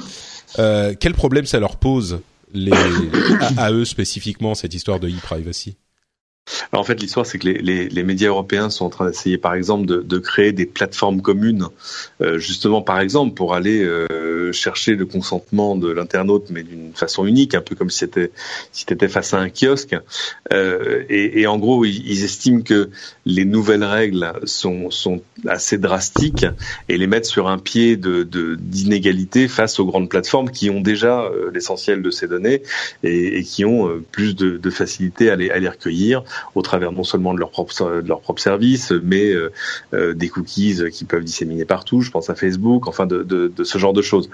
[0.60, 2.20] Euh, quel problème ça leur pose
[2.54, 2.72] les,
[3.58, 5.76] à, eux spécifiquement cette histoire de e-privacy?
[6.72, 9.38] Alors en fait, l'histoire, c'est que les, les, les, médias européens sont en train d'essayer,
[9.38, 11.68] par exemple, de, de, créer des plateformes communes,
[12.22, 17.26] euh, justement, par exemple, pour aller euh, chercher le consentement de l'internaute, mais d'une façon
[17.26, 18.32] unique, un peu comme si c'était
[18.72, 19.96] si étais face à un kiosque.
[20.52, 22.90] Euh, et, et, en gros, ils, estiment que
[23.26, 26.46] les nouvelles règles sont, sont assez drastiques
[26.90, 31.22] et les mettent sur un pied de d'inégalité face aux grandes plateformes qui ont déjà
[31.22, 32.64] euh, l'essentiel de ces données
[33.04, 36.24] et, et qui ont euh, plus de, de facilité à les, à les recueillir
[36.56, 39.52] au travers non seulement de leur propre de leur propre service, mais euh,
[39.94, 42.02] euh, des cookies qui peuvent disséminer partout.
[42.02, 44.30] Je pense à Facebook, enfin de, de, de ce genre de choses.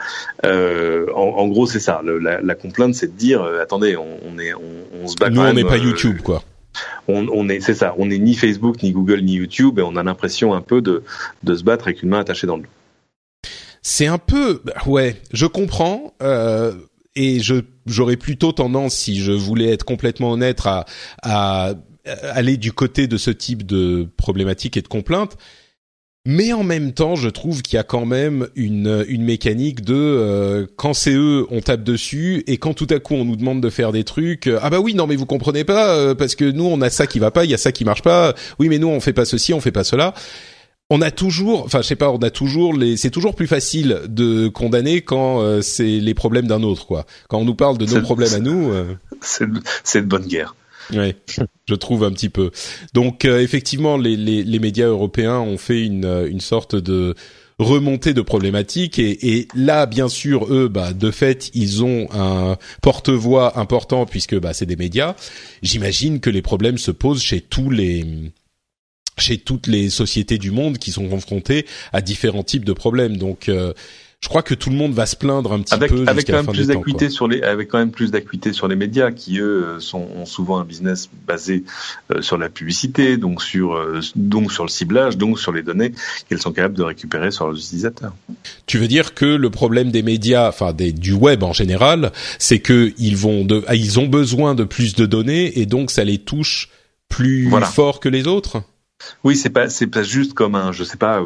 [0.46, 2.02] Euh, en, en, gros, c'est ça.
[2.04, 5.30] Le, la, la, complainte, c'est de dire attendez, on, on est on, on, se bat.
[5.30, 6.44] Nous, on n'est pas YouTube, quoi.
[7.08, 9.96] On, on, est, c'est ça, on n'est ni Facebook, ni Google, ni YouTube, et on
[9.96, 11.04] a l'impression un peu de,
[11.44, 12.70] de se battre avec une main attachée dans le dos.
[13.82, 16.14] C'est un peu, ouais, je comprends.
[16.22, 16.74] Euh,
[17.16, 20.86] et je j'aurais plutôt tendance, si je voulais être complètement honnête, à,
[21.24, 21.74] à
[22.06, 25.38] aller du côté de ce type de problématique et de complainte.
[26.26, 29.96] Mais en même temps, je trouve qu'il y a quand même une, une mécanique de
[29.96, 33.62] euh, quand c'est eux, on tape dessus, et quand tout à coup on nous demande
[33.62, 36.36] de faire des trucs, euh, ah bah oui, non mais vous comprenez pas, euh, parce
[36.36, 38.36] que nous on a ça qui va pas, il y a ça qui marche pas,
[38.60, 40.14] oui mais nous on fait pas ceci, on fait pas cela.
[40.90, 44.02] On a toujours, enfin je sais pas, on a toujours les, c'est toujours plus facile
[44.08, 47.06] de condamner quand c'est les problèmes d'un autre quoi.
[47.28, 48.74] Quand on nous parle de nos problèmes à nous,
[49.22, 50.56] c'est de bonne guerre.
[50.94, 51.14] Oui,
[51.68, 52.52] je trouve un petit peu.
[52.94, 57.16] Donc euh, effectivement, les, les, les, médias européens ont fait une, euh, une sorte de
[57.60, 62.58] remontée de problématiques et, et, là, bien sûr, eux, bah, de fait, ils ont un
[62.82, 65.16] porte-voix important puisque bah, c'est des médias.
[65.62, 68.06] J'imagine que les problèmes se posent chez tous les
[69.18, 73.18] chez toutes les sociétés du monde qui sont confrontées à différents types de problèmes.
[73.18, 73.74] Donc euh,
[74.22, 76.34] je crois que tout le monde va se plaindre un petit avec, peu avec quand
[76.34, 79.64] même plus d'acuité sur les avec quand même plus d'acuité sur les médias qui eux
[79.64, 81.64] euh, sont ont souvent un business basé
[82.12, 85.94] euh, sur la publicité donc sur euh, donc sur le ciblage donc sur les données
[86.28, 88.14] qu'elles sont capables de récupérer sur leurs utilisateurs.
[88.66, 92.60] Tu veux dire que le problème des médias enfin des du web en général c'est
[92.60, 96.04] que ils vont de ah, ils ont besoin de plus de données et donc ça
[96.04, 96.70] les touche
[97.08, 98.64] plus fort que les autres?
[99.24, 101.22] Oui, c'est pas c'est pas juste comme un je sais pas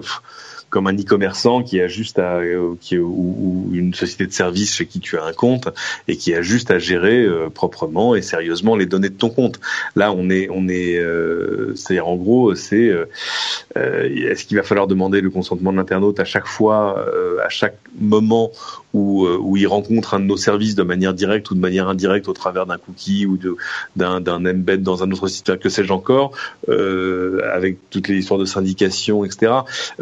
[0.74, 4.88] comme un e-commerçant qui a juste à euh, qui ou, une société de service chez
[4.88, 5.70] qui tu as un compte
[6.08, 9.60] et qui a juste à gérer euh, proprement et sérieusement les données de ton compte.
[9.96, 12.92] Là, on est on est euh, c'est-à-dire en gros, c'est
[13.76, 17.06] est-ce qu'il va falloir demander le consentement de l'internaute à chaque fois
[17.46, 18.52] à chaque moment
[18.94, 22.28] où, où il rencontre un de nos services de manière directe ou de manière indirecte
[22.28, 23.38] au travers d'un cookie ou
[23.96, 26.32] d'un embed dans un autre site que sais-je encore
[26.68, 29.54] avec toutes les histoires de syndication etc.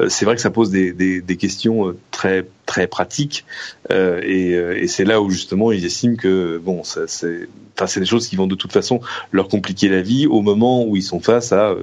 [0.07, 3.43] c'est vrai que des, des, des questions euh, très très pratiques
[3.91, 7.87] euh, et, euh, et c'est là où justement ils estiment que bon ça c'est enfin
[7.87, 10.95] c'est des choses qui vont de toute façon leur compliquer la vie au moment où
[10.95, 11.73] ils sont face à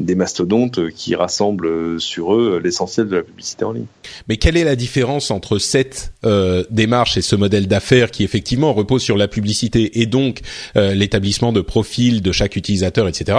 [0.00, 3.86] des mastodontes qui rassemblent sur eux l'essentiel de la publicité en ligne.
[4.28, 8.72] Mais quelle est la différence entre cette euh, démarche et ce modèle d'affaires qui effectivement
[8.72, 10.40] repose sur la publicité et donc
[10.74, 13.36] l'établissement de profils de chaque utilisateur, etc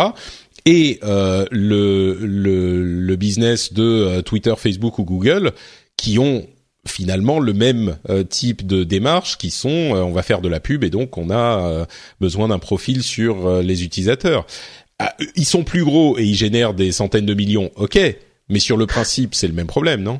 [0.66, 5.52] et euh, le, le, business de euh, Twitter, Facebook ou Google
[5.98, 6.48] qui ont
[6.88, 10.84] finalement le même euh, type de démarche qui sont on va faire de la pub
[10.84, 11.88] et donc on a
[12.20, 14.46] besoin d'un profil sur les utilisateurs.
[15.00, 18.00] Ah, ils sont plus gros et ils génèrent des centaines de millions, ok,
[18.50, 20.20] mais sur le principe c'est le même problème, non?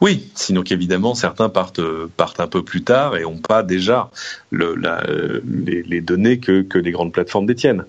[0.00, 1.80] Oui, sinon qu'évidemment certains partent
[2.16, 4.10] partent un peu plus tard et ont pas déjà
[4.50, 5.04] le, la,
[5.66, 7.84] les, les, données que, que les grandes plateformes détiennent.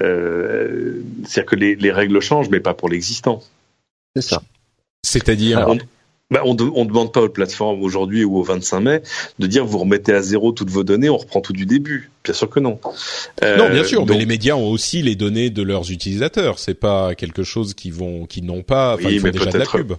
[0.00, 3.42] Euh, C'est-à-dire que les, les, règles changent, mais pas pour l'existant.
[4.14, 4.42] C'est ça.
[5.02, 5.66] C'est-à-dire
[6.30, 9.02] bah, on ne demande pas aux plateformes aujourd'hui ou au 25 mai
[9.38, 12.10] de dire vous remettez à zéro toutes vos données, on reprend tout du début.
[12.24, 12.80] Bien sûr que non.
[13.42, 14.10] Euh, non, bien sûr, donc...
[14.10, 16.58] mais les médias ont aussi les données de leurs utilisateurs.
[16.58, 18.94] C'est pas quelque chose qui vont, qui n'ont pas.
[18.94, 19.92] Enfin, oui, ils font déjà de la pub.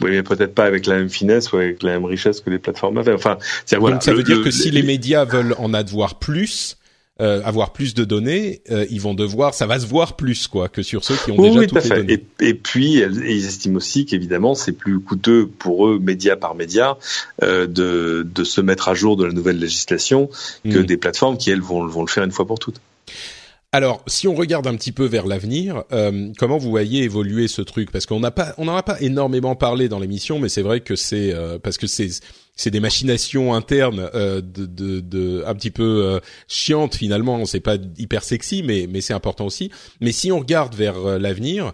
[0.00, 2.58] Oui, mais peut-être pas avec la même finesse ou avec la même richesse que les
[2.58, 3.12] plateformes avaient.
[3.12, 3.38] Enfin,
[3.78, 6.78] voilà, donc ça veut dire que si les médias veulent en avoir plus,
[7.20, 10.70] euh, avoir plus de données, euh, ils vont devoir, ça va se voir plus quoi
[10.70, 11.96] que sur ceux qui ont oui, déjà oui, toutes les fait.
[11.96, 12.24] données.
[12.40, 16.96] Et, et puis ils estiment aussi qu'évidemment c'est plus coûteux pour eux média par média
[17.42, 20.30] euh, de de se mettre à jour de la nouvelle législation
[20.64, 20.86] que mmh.
[20.86, 22.80] des plateformes qui elles vont vont le faire une fois pour toutes.
[23.74, 27.62] Alors, si on regarde un petit peu vers l'avenir, euh, comment vous voyez évoluer ce
[27.62, 27.90] truc?
[27.90, 30.80] Parce qu'on n'a pas, on n'en a pas énormément parlé dans l'émission, mais c'est vrai
[30.80, 32.10] que c'est euh, parce que c'est
[32.54, 37.46] c'est des machinations internes euh, de, de, de, un petit peu euh, chiantes finalement.
[37.46, 39.70] C'est pas hyper sexy, mais mais c'est important aussi.
[40.02, 41.72] Mais si on regarde vers euh, l'avenir,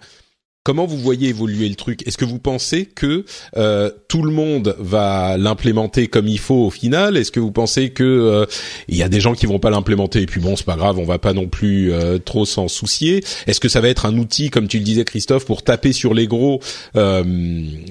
[0.68, 2.06] Comment vous voyez évoluer le truc?
[2.06, 3.24] Est-ce que vous pensez que
[3.56, 7.16] euh, tout le monde va l'implémenter comme il faut au final?
[7.16, 8.44] Est-ce que vous pensez que euh,
[8.86, 10.98] il y a des gens qui vont pas l'implémenter et puis bon, c'est pas grave,
[10.98, 13.24] on va pas non plus euh, trop s'en soucier?
[13.46, 16.12] Est-ce que ça va être un outil, comme tu le disais Christophe, pour taper sur
[16.12, 16.60] les gros
[16.96, 17.24] euh,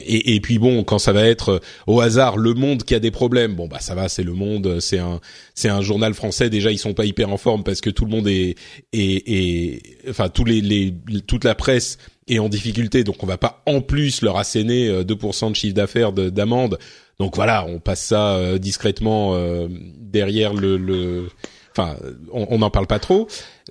[0.06, 3.10] et, et, puis bon, quand ça va être au hasard le Monde qui a des
[3.10, 5.20] problèmes, bon bah ça va, c'est le Monde, c'est un
[5.56, 6.52] c'est un journal français.
[6.52, 8.54] Déjà, ils sont pas hyper en forme parce que tout le monde est
[8.94, 10.94] est enfin tous les, les
[11.26, 15.52] toute la presse et en difficulté, donc on va pas en plus leur asséner 2%
[15.52, 16.78] de chiffre d'affaires d'amende.
[17.20, 21.28] Donc voilà, on passe ça euh, discrètement euh, derrière le, le...
[21.72, 21.96] Enfin,
[22.32, 23.28] on n'en parle pas trop.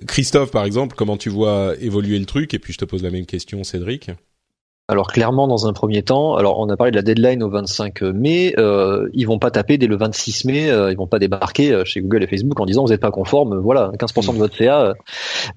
[0.07, 2.53] Christophe, par exemple, comment tu vois évoluer le truc?
[2.53, 4.11] Et puis je te pose la même question, Cédric.
[4.89, 8.03] Alors clairement, dans un premier temps, alors on a parlé de la deadline au 25
[8.03, 11.73] mai, euh, ils vont pas taper dès le 26 mai, euh, ils vont pas débarquer
[11.73, 14.55] euh, chez Google et Facebook en disant vous n'êtes pas conforme, voilà, 15% de votre
[14.55, 14.79] CA.
[14.79, 14.93] Euh.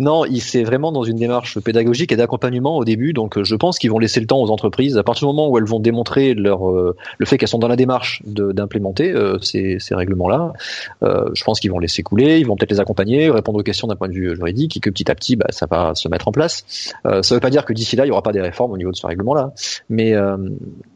[0.00, 3.78] Non, c'est vraiment dans une démarche pédagogique et d'accompagnement au début, donc euh, je pense
[3.78, 6.34] qu'ils vont laisser le temps aux entreprises, à partir du moment où elles vont démontrer
[6.34, 10.54] leur le fait qu'elles sont dans la démarche d'implémenter ces, ces règlements-là,
[11.02, 13.96] je pense qu'ils vont laisser couler, ils vont peut-être les accompagner, répondre aux questions d'un
[13.96, 16.32] point de vue juridique, et que petit à petit, bah, ça va se mettre en
[16.32, 16.64] place.
[17.04, 18.90] ça veut pas dire que d'ici là, il y aura pas des réformes au niveau
[18.90, 19.52] de ce règlement là.
[19.88, 20.36] Mais euh,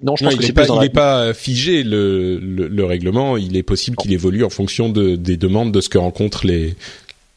[0.03, 0.47] non, je pense non, il
[0.81, 3.37] n'est pas, pas figé le, le, le, règlement.
[3.37, 6.75] Il est possible qu'il évolue en fonction de, des demandes de ce que rencontrent les,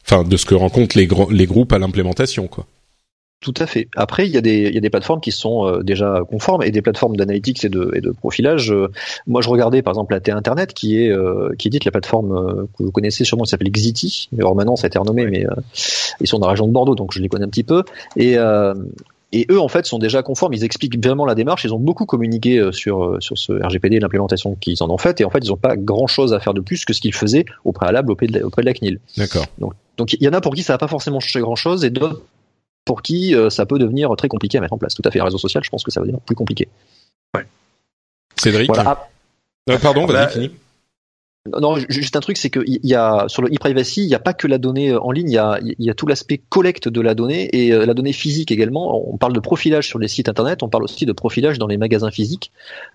[0.04, 2.66] enfin de ce que rencontrent les, les groupes à l'implémentation, quoi.
[3.40, 3.86] Tout à fait.
[3.94, 6.64] Après, il y a des, il y a des plateformes qui sont euh, déjà conformes
[6.64, 8.72] et des plateformes d'analytics et de, et de profilage.
[8.72, 8.88] Euh,
[9.28, 12.66] moi, je regardais par exemple la T Internet qui est, euh, qui édite la plateforme
[12.76, 14.28] que vous connaissez sûrement, qui s'appelle Xiti.
[14.36, 15.46] Alors maintenant, ça a été renommé, mais
[16.20, 17.84] ils sont dans la région de Bordeaux, donc je les connais un petit peu.
[18.16, 18.36] Et
[19.32, 20.54] et eux, en fait, sont déjà conformes.
[20.54, 21.64] Ils expliquent vraiment la démarche.
[21.64, 25.20] Ils ont beaucoup communiqué euh, sur euh, sur ce RGPD, l'implémentation qu'ils en ont faite.
[25.20, 27.14] Et en fait, ils n'ont pas grand chose à faire de plus que ce qu'ils
[27.14, 29.00] faisaient au préalable auprès de la, auprès de la CNIL.
[29.18, 29.44] D'accord.
[29.58, 31.84] Donc, donc il y en a pour qui ça va pas forcément changer grand chose,
[31.84, 32.22] et d'autres
[32.86, 34.94] pour qui euh, ça peut devenir très compliqué à mettre en place.
[34.94, 35.20] Tout à fait.
[35.20, 36.68] Un réseau social, je pense que ça va devenir plus compliqué.
[37.36, 37.46] Ouais.
[38.36, 38.72] Cédric.
[38.72, 39.08] Voilà.
[39.68, 40.50] Euh, pardon, vas-y, bah, fini.
[41.60, 44.18] Non, juste un truc, c'est que il y a sur le e-privacy, il n'y a
[44.18, 46.88] pas que la donnée euh, en ligne, il y a, y a tout l'aspect collecte
[46.88, 49.10] de la donnée et euh, la donnée physique également.
[49.12, 51.76] On parle de profilage sur les sites internet, on parle aussi de profilage dans les
[51.76, 52.52] magasins physiques.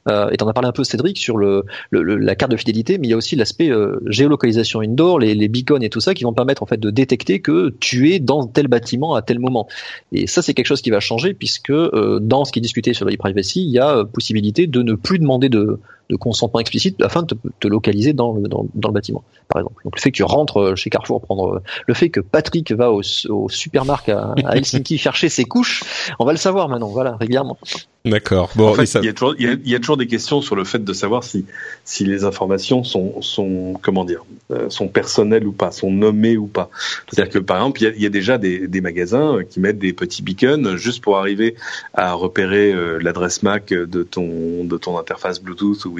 [0.10, 2.98] Euh, et en as parlé un peu Cédric sur le, le, la carte de fidélité,
[2.98, 6.14] mais il y a aussi l'aspect euh, géolocalisation indoor, les, les beacons et tout ça
[6.14, 9.40] qui vont permettre en fait de détecter que tu es dans tel bâtiment à tel
[9.40, 9.68] moment.
[10.12, 12.94] Et ça, c'est quelque chose qui va changer puisque euh, dans ce qui est discuté
[12.94, 15.80] sur le e-privacy, il y a possibilité de ne plus demander de
[16.14, 19.62] de consentement explicite afin de te, te localiser dans le, dans, dans, le bâtiment, par
[19.62, 19.82] exemple.
[19.84, 22.72] Donc le fait que tu rentres euh, chez Carrefour prendre, euh, le fait que Patrick
[22.72, 25.84] va au, au supermarché à, à Helsinki chercher ses couches,
[26.20, 27.58] on va le savoir maintenant, voilà, régulièrement.
[28.06, 28.52] D'accord.
[28.56, 29.00] Bon, en fait, ça...
[29.00, 30.66] il, y a toujours, il, y a, il y a toujours des questions sur le
[30.66, 31.46] fait de savoir si,
[31.86, 36.48] si les informations sont, sont comment dire, euh, sont personnelles ou pas, sont nommées ou
[36.48, 36.70] pas.
[37.08, 39.62] C'est-à-dire que par exemple, il y a, il y a déjà des, des, magasins qui
[39.62, 41.56] mettent des petits beacons juste pour arriver
[41.94, 45.98] à repérer euh, l'adresse MAC de ton de ton interface Bluetooth ou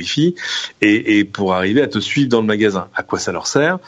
[0.82, 2.88] Et, et, pour arriver à te suivre dans le magasin.
[2.96, 3.80] À quoi ça leur sert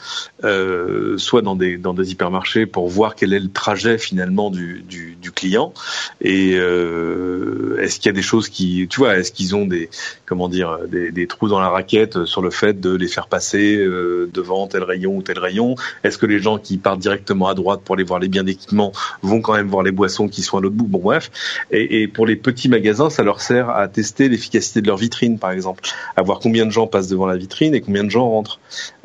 [0.44, 4.82] euh, Soit dans des dans des hypermarchés pour voir quel est le trajet finalement du,
[4.88, 5.72] du, du client
[6.20, 9.90] et euh, est-ce qu'il y a des choses qui, tu vois, est-ce qu'ils ont des,
[10.24, 13.76] comment dire, des, des, trous dans la raquette sur le fait de les faire passer
[13.76, 15.74] euh, devant tel rayon ou tel rayon?
[16.04, 18.92] Est-ce que les gens qui partent directement à droite pour aller voir les biens d'équipement
[19.22, 20.86] vont quand même voir les boissons qui sont à l'autre bout?
[20.86, 21.30] Bon, bref.
[21.70, 25.38] Et, et, pour les petits magasins, ça leur sert à tester l'efficacité de leur vitrine,
[25.38, 25.82] par exemple,
[26.16, 28.60] à voir combien de gens passent devant la vitrine et combien de gens rentrent.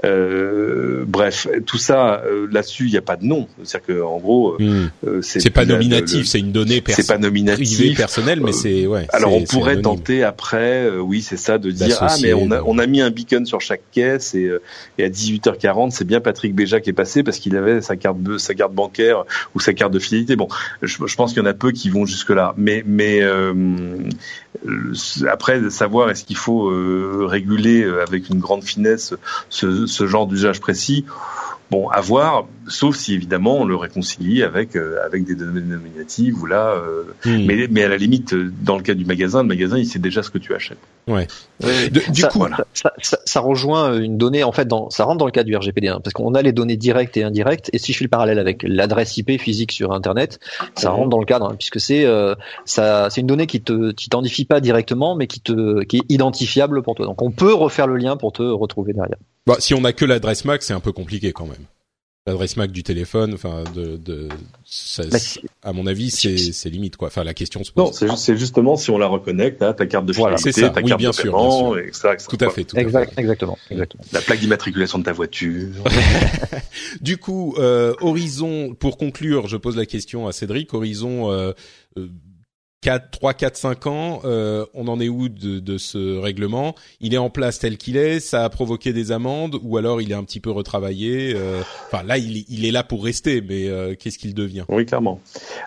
[0.05, 3.47] Euh, bref, tout ça euh, là-dessus, il n'y a pas de nom.
[3.63, 4.87] C'est-à-dire que en gros, Hmm.
[5.07, 7.77] euh, C'est pas nominatif, c'est une donnée c'est pas nominatif.
[7.77, 9.07] privée personnelle, mais Euh, c'est ouais.
[9.13, 9.83] Alors on pourrait anonyme.
[9.83, 13.09] tenter après, oui c'est ça, de dire ah mais on a on a mis un
[13.11, 14.61] beacon sur chaque caisse et, euh,
[14.97, 18.17] et à 18h40 c'est bien Patrick Béja qui est passé parce qu'il avait sa carte
[18.37, 19.23] sa carte bancaire
[19.55, 20.35] ou sa carte de fidélité.
[20.35, 20.47] Bon,
[20.81, 23.21] je, je pense qu'il y en a peu qui vont jusque là, mais mais
[25.29, 29.13] après savoir est-ce qu'il faut euh, réguler euh, avec une grande finesse
[29.49, 31.05] ce, ce genre d'usage précis.
[31.71, 36.39] Bon, à voir, sauf si évidemment on le réconcilie avec euh, avec des données nominatives
[36.41, 37.45] ou là, euh, Hmm.
[37.45, 39.97] mais mais à la limite euh, dans le cas du magasin, le magasin il sait
[39.99, 40.77] déjà ce que tu achètes.
[41.07, 45.03] De- du ça, coup, ça, ça- ça- ça rejoint une donnée, en fait, dans, ça
[45.05, 47.69] rentre dans le cadre du RGPD, hein, parce qu'on a les données directes et indirectes,
[47.73, 50.39] et si je fais le parallèle avec l'adresse IP physique sur Internet,
[50.75, 53.91] ça rentre dans le cadre, hein, puisque c'est euh, ça, c'est une donnée qui te
[53.91, 57.05] qui t'identifie pas directement, mais qui te qui est identifiable pour toi.
[57.05, 59.17] Donc on peut refaire le lien pour te retrouver derrière.
[59.47, 61.60] Bah, si on a que l'adresse MAC, c'est un peu compliqué quand même.
[62.27, 64.29] L'adresse MAC du téléphone, enfin, de, de,
[64.63, 65.17] ça- Bah,
[65.63, 67.07] à mon avis, c'est, c'est limite quoi.
[67.07, 67.83] Enfin, la question se pose.
[67.83, 70.37] Non, c'est juste, c'est justement si on la reconnecte, hein, ta carte de Voilà.
[70.37, 72.49] fidélité, C'est ça, ta oui, carte bien de sûr, paiement, bien etc., etc., Tout à
[72.51, 72.85] fait, tout à fait.
[72.85, 74.03] Exact, exactement, exactement.
[74.13, 75.69] La plaque d'immatriculation de ta voiture.
[77.01, 80.73] Du coup, euh, Horizon, pour conclure, je pose la question à Cédric.
[80.75, 81.53] Horizon, euh,
[81.97, 82.07] euh,
[82.81, 86.73] 4, 3, 4, 5 ans, euh, on en est où de, de ce règlement?
[86.99, 90.11] Il est en place tel qu'il est Ça a provoqué des amendes Ou alors il
[90.11, 93.69] est un petit peu retravaillé euh, Enfin là, il, il est là pour rester, mais
[93.69, 94.63] euh, qu'est-ce qu'il devient?
[94.67, 95.21] Oui, clairement.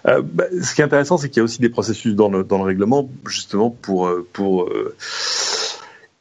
[0.07, 2.42] Euh, bah, ce qui est intéressant, c'est qu'il y a aussi des processus dans le,
[2.42, 4.96] dans le règlement, justement pour euh, pour euh,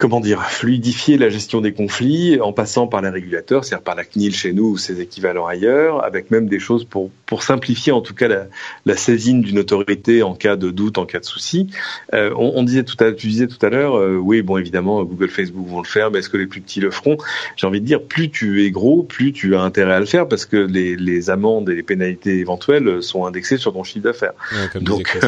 [0.04, 4.04] comment dire fluidifier la gestion des conflits en passant par les régulateurs, c'est-à-dire par la
[4.04, 8.02] CNIL chez nous ou ses équivalents ailleurs, avec même des choses pour pour simplifier en
[8.02, 8.48] tout cas la,
[8.86, 11.70] la saisine d'une autorité en cas de doute, en cas de souci.
[12.14, 15.02] Euh, on, on disait tout à tu disais tout à l'heure, euh, oui, bon évidemment
[15.06, 17.16] Google, Facebook vont le faire, mais est-ce que les plus petits le feront?
[17.56, 20.28] J'ai envie de dire, plus tu es gros, plus tu as intérêt à le faire
[20.28, 24.34] parce que les, les amendes et les pénalités éventuelles sont indexées sur ton chiffre d'affaires.
[24.52, 25.18] Ouais, Donc.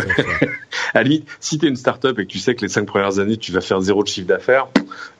[0.93, 2.85] À la limite, si tu es une start-up et que tu sais que les cinq
[2.85, 4.64] premières années tu vas faire zéro de chiffre d'affaires,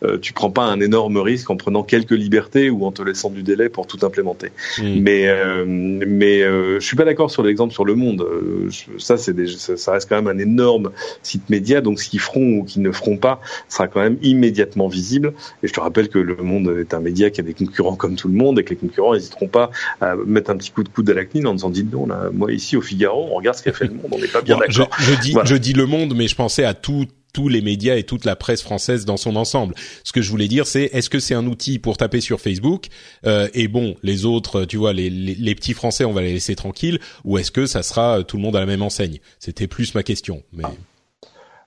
[0.04, 3.30] euh, tu prends pas un énorme risque en prenant quelques libertés ou en te laissant
[3.30, 4.52] du délai pour tout implémenter.
[4.82, 8.22] Mais euh, mais euh, je suis pas d'accord sur l'exemple sur le monde.
[8.22, 10.92] Euh, je- ça c'est ça, ça reste quand même un énorme
[11.24, 11.82] site média.
[11.82, 15.34] Donc ce qu'ils feront ou qu'ils ne feront pas sera quand même immédiatement visible.
[15.64, 18.16] Et je te rappelle que le monde est un média qui a des concurrents comme
[18.16, 20.90] tout le monde et que les concurrents n'hésiteront pas à mettre un petit coup de
[20.90, 23.58] coude à la CNIL en disant dites donc là, moi ici au Figaro, on regarde
[23.58, 24.96] ce qu'a fait le monde, on n'est pas bien Bon, je, d'accord.
[25.00, 25.50] je dis, Voilà.
[25.50, 27.06] je dis le monde, mais je pensais à tout
[27.36, 29.76] tous les médias et toute la presse française dans son ensemble.
[30.06, 32.88] Ce que je voulais dire, c'est est-ce que c'est un outil pour taper sur Facebook
[33.28, 36.32] euh, et bon, les autres, tu vois, les, les, les petits Français, on va les
[36.32, 39.20] laisser tranquilles, ou est-ce que ça sera euh, tout le monde à la même enseigne?
[39.38, 40.44] C'était plus ma question.
[40.54, 40.64] Mais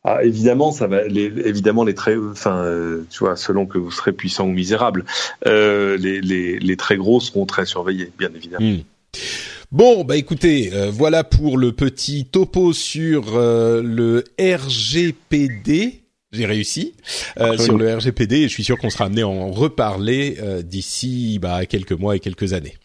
[0.05, 1.07] Ah, évidemment, ça va.
[1.07, 5.05] Les, évidemment, les très, enfin, euh, tu vois, selon que vous serez puissant ou misérable,
[5.47, 8.65] euh, les, les, les très gros seront très surveillés, bien évidemment.
[8.65, 8.79] Hmm.
[9.71, 16.05] Bon, bah écoutez, euh, voilà pour le petit topo sur euh, le RGPD.
[16.33, 16.95] J'ai réussi
[17.39, 20.63] euh, sur le RGPD et je suis sûr qu'on sera amené à en reparler euh,
[20.63, 22.79] d'ici bah, quelques mois et quelques années.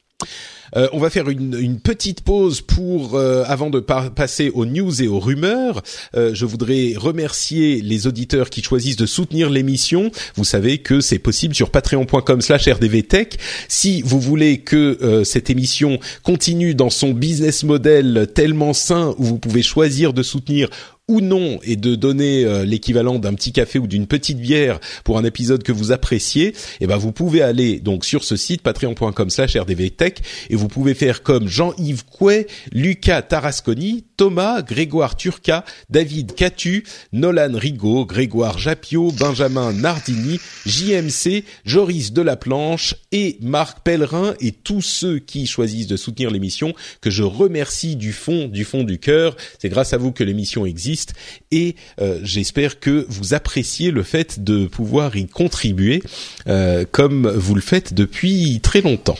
[0.75, 5.07] Euh, on va faire une, petite pause pour euh, avant de passer aux news et
[5.07, 5.81] aux rumeurs.
[6.15, 10.11] Euh, je voudrais remercier les auditeurs qui choisissent de soutenir l'émission.
[10.35, 13.37] Vous savez que c'est possible sur patreon.com/rdvtech.
[13.67, 19.23] Si vous voulez que euh, cette émission continue dans son business model tellement sain où
[19.23, 20.69] vous pouvez choisir de soutenir
[21.09, 25.17] ou non et de donner euh, l'équivalent d'un petit café ou d'une petite bière pour
[25.17, 30.21] un épisode que vous appréciez, eh ben vous pouvez aller donc sur ce site patreon.com/rdvtech
[30.67, 38.57] pouvez faire comme Jean-Yves Couet, Lucas Tarasconi, Thomas, Grégoire Turca, David Catu, Nolan Rigaud, Grégoire
[38.57, 45.97] Japio, Benjamin Nardini, JMC, Joris Delaplanche et Marc Pellerin et tous ceux qui choisissent de
[45.97, 49.35] soutenir l'émission que je remercie du fond du fond du cœur.
[49.59, 51.13] C'est grâce à vous que l'émission existe
[51.51, 56.01] et euh, j'espère que vous appréciez le fait de pouvoir y contribuer
[56.47, 59.17] euh, comme vous le faites depuis très longtemps.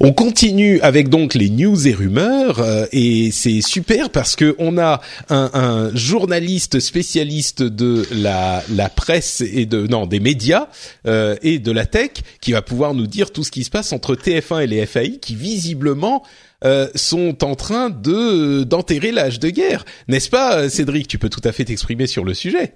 [0.00, 4.78] On continue avec donc les news et rumeurs euh, et c'est super parce que on
[4.78, 10.68] a un, un journaliste spécialiste de la, la presse et de non des médias
[11.06, 13.92] euh, et de la tech qui va pouvoir nous dire tout ce qui se passe
[13.92, 16.24] entre TF1 et les FAI qui visiblement
[16.64, 21.08] euh, sont en train de d'enterrer l'âge de guerre, n'est-ce pas, Cédric?
[21.08, 22.74] Tu peux tout à fait t'exprimer sur le sujet.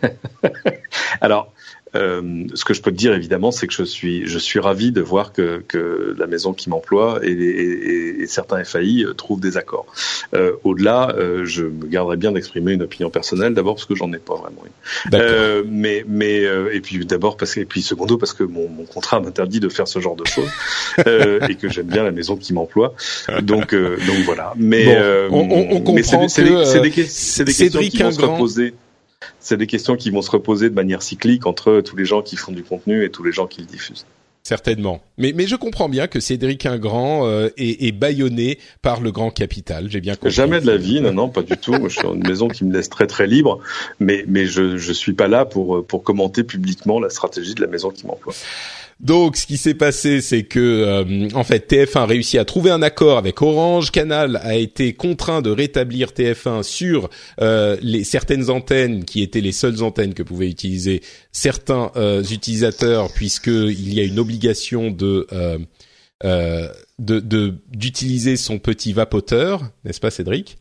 [1.22, 1.54] Alors,
[1.94, 4.92] Euh, ce que je peux te dire évidemment, c'est que je suis je suis ravi
[4.92, 9.40] de voir que, que la maison qui m'emploie et, et, et, certains FAI euh, trouvent
[9.40, 9.86] des accords.
[10.34, 14.12] Euh, Au-delà, euh, je me garderai bien d'exprimer une opinion personnelle, d'abord parce que j'en
[14.12, 14.62] ai pas vraiment.
[15.12, 18.84] Euh, mais mais et puis d'abord parce que et puis secondo parce que mon, mon
[18.84, 20.50] contrat m'interdit de faire ce genre de choses
[21.48, 22.94] et que j'aime bien la maison qui m'emploie.
[23.42, 24.54] Donc donc voilà.
[24.56, 24.86] Mais
[25.28, 28.74] bon, on, on, comprend c'est des, des, des, questions qui vont se reposer
[29.40, 32.36] c'est des questions qui vont se reposer de manière cyclique entre tous les gens qui
[32.36, 34.06] font du contenu et tous les gens qui le diffusent.
[34.44, 35.00] Certainement.
[35.18, 39.30] Mais, mais je comprends bien que Cédric Ingrand euh, est, est bâillonné par le grand
[39.30, 39.88] capital.
[39.88, 40.32] J'ai bien compris.
[40.32, 41.70] Jamais de la vie, non, non, pas du tout.
[41.70, 43.60] Moi, je suis dans une maison qui me laisse très très libre,
[44.00, 47.68] mais, mais je je suis pas là pour, pour commenter publiquement la stratégie de la
[47.68, 48.34] maison qui m'emploie.
[49.02, 52.70] Donc, ce qui s'est passé, c'est que euh, en fait TF1 a réussi à trouver
[52.70, 53.90] un accord avec Orange.
[53.90, 59.50] Canal a été contraint de rétablir TF1 sur euh, les certaines antennes qui étaient les
[59.50, 65.26] seules antennes que pouvaient utiliser certains euh, utilisateurs, puisque il y a une obligation de
[67.00, 70.58] de d'utiliser son petit vapoteur, n'est-ce pas, Cédric?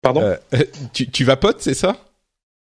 [0.00, 0.34] Pardon?
[0.94, 1.98] Tu, tu vapotes, c'est ça?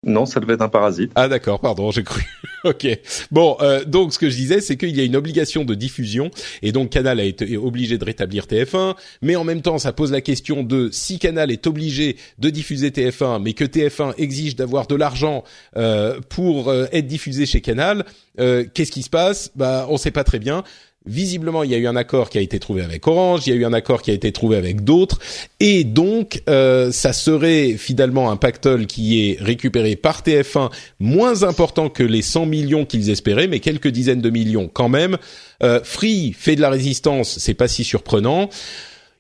[0.07, 1.11] Non, ça devait être un parasite.
[1.16, 2.22] Ah d'accord, pardon, j'ai cru.
[2.64, 2.86] ok.
[3.32, 6.30] Bon, euh, donc ce que je disais, c'est qu'il y a une obligation de diffusion
[6.62, 10.12] et donc Canal a été obligé de rétablir TF1, mais en même temps, ça pose
[10.12, 14.86] la question de si Canal est obligé de diffuser TF1, mais que TF1 exige d'avoir
[14.86, 15.42] de l'argent
[15.76, 18.04] euh, pour euh, être diffusé chez Canal,
[18.38, 19.50] euh, qu'est-ce qui se passe?
[19.57, 20.62] Bah, on sait pas très bien.
[21.07, 23.52] Visiblement, il y a eu un accord qui a été trouvé avec Orange, il y
[23.52, 25.18] a eu un accord qui a été trouvé avec d'autres,
[25.61, 31.88] et donc euh, ça serait finalement un pactole qui est récupéré par TF1 moins important
[31.88, 35.16] que les 100 millions qu'ils espéraient, mais quelques dizaines de millions quand même.
[35.62, 38.50] Euh, Free fait de la résistance, c'est pas si surprenant.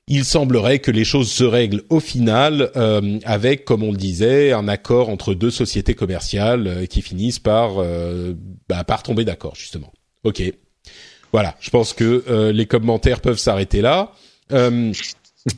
[0.08, 4.52] Il semblerait que les choses se règlent au final euh, avec, comme on le disait,
[4.52, 8.34] un accord entre deux sociétés commerciales euh, qui finissent par euh,
[8.68, 9.92] bah, par tomber d'accord justement.
[10.22, 10.42] Ok.
[11.36, 14.10] Voilà, je pense que euh, les commentaires peuvent s'arrêter là.
[14.52, 14.90] Euh,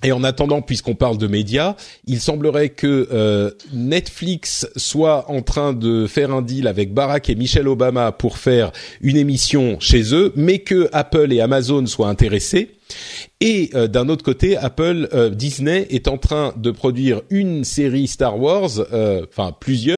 [0.02, 5.74] et en attendant, puisqu'on parle de médias, il semblerait que euh, Netflix soit en train
[5.74, 8.72] de faire un deal avec Barack et Michelle Obama pour faire
[9.02, 12.74] une émission chez eux, mais que Apple et Amazon soient intéressés.
[13.40, 18.80] Et d'un autre côté, Apple, Disney est en train de produire une série Star Wars,
[19.30, 19.97] enfin plusieurs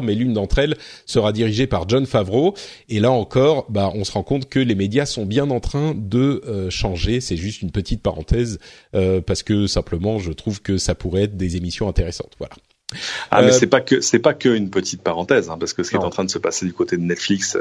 [0.00, 2.54] Mais l'une d'entre elles sera dirigée par John Favreau.
[2.88, 5.94] Et là encore, bah, on se rend compte que les médias sont bien en train
[5.94, 7.20] de euh, changer.
[7.20, 8.58] C'est juste une petite parenthèse
[8.94, 12.32] euh, parce que simplement, je trouve que ça pourrait être des émissions intéressantes.
[12.38, 12.54] Voilà.
[13.30, 15.82] Ah, mais euh, c'est pas que c'est pas que une petite parenthèse, hein, parce que
[15.82, 17.58] ce qui est en train de se passer du côté de Netflix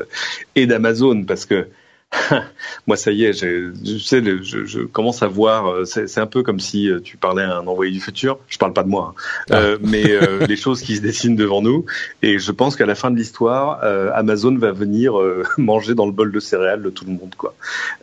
[0.56, 1.68] et d'Amazon, parce que
[2.88, 5.68] Moi, ça y est, je sais, je, je, commence à voir.
[5.68, 8.40] Euh, c'est un peu comme si euh, tu parlais à un envoyé du futur.
[8.48, 9.22] Je parle pas de moi, hein.
[9.52, 9.62] ah.
[9.62, 11.86] euh, mais euh, les choses qui se dessinent devant nous.
[12.22, 13.82] Et je pense qu'à la fin de l'histoire,
[14.14, 15.14] Amazon va venir
[15.58, 17.56] manger dans le bol de céréales de tout le monde, quoi.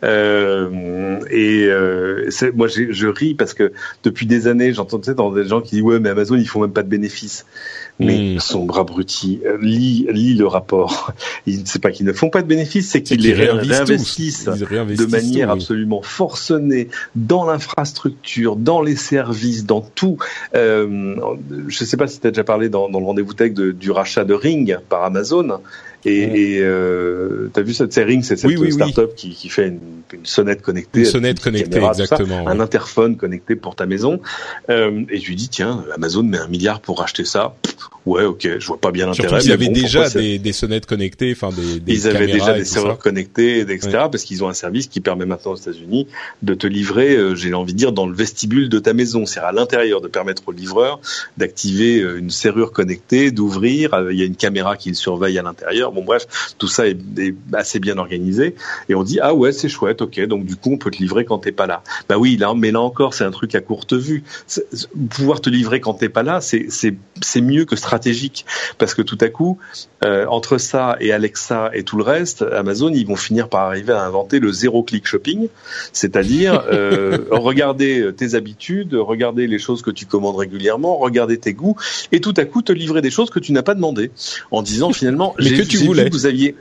[0.03, 1.69] et
[2.55, 3.71] moi, je ris parce que
[4.03, 6.73] depuis des années, j'entends dans des gens qui disent ouais, mais Amazon, ils font même
[6.73, 7.45] pas de bénéfices
[7.99, 8.39] mais mmh.
[8.39, 11.13] son bras abruti lit, lit le rapport.
[11.65, 16.01] C'est pas qu'ils ne font pas de bénéfices, c'est qu'ils les réinvestissent, de manière absolument
[16.01, 20.17] forcenée dans l'infrastructure, dans les services, dans tout.
[20.55, 21.15] Euh,
[21.67, 23.71] je ne sais pas si tu as déjà parlé dans, dans le rendez-vous tech de,
[23.71, 25.59] du rachat de Ring par Amazon.
[26.05, 29.79] Et, et euh, t'as vu cette Ring, c'est cette oui, startup Qui, qui fait une,
[30.13, 34.21] une, sonnette connectée, une sonnette connectée, exactement, un interphone connecté pour ta maison.
[34.69, 37.55] Euh, et je lui dis tiens, Amazon met un milliard pour racheter ça.
[38.09, 39.39] Ouais, ok, je vois pas bien l'intérêt.
[39.43, 42.97] Ils avaient déjà des, des, sonnettes connectées, enfin des, des Ils avaient déjà des serveurs
[42.97, 44.07] connectés, etc.
[44.11, 46.07] Parce qu'ils ont un service qui permet maintenant aux États-Unis
[46.41, 49.41] de te livrer, euh, j'ai envie de dire, dans le vestibule de ta maison, c'est
[49.41, 50.99] à l'intérieur, de permettre au livreur
[51.37, 53.93] d'activer euh, une serrure connectée, d'ouvrir.
[53.93, 56.25] Euh, il y a une caméra qui le surveille à l'intérieur Bon bref,
[56.57, 56.97] tout ça est,
[57.53, 58.55] assez bien organisé.
[58.89, 60.01] Et on dit ah ouais c'est chouette.
[60.01, 61.83] ok, donc du coup, on peut te livrer quand t'es pas là.
[62.07, 64.23] Bah oui, là, mais là encore, c'est un truc à courte vue.
[65.11, 68.45] Pouvoir te livrer quand t'es pas là, c'est mieux que stratégique,
[68.77, 69.57] parce que tout à coup,
[70.05, 73.93] euh, entre ça et Alexa et tout le reste, Amazon, ils vont finir par arriver
[73.93, 75.47] à inventer le zéro click shopping,
[75.91, 81.75] c'est-à-dire euh, regarder tes habitudes, regarder les choses que tu commandes régulièrement, regarder tes goûts,
[82.11, 84.11] et tout à coup te livrer des choses que tu n'as pas demandé,
[84.51, 86.55] en disant finalement, mais que tu voulais, vous aviez,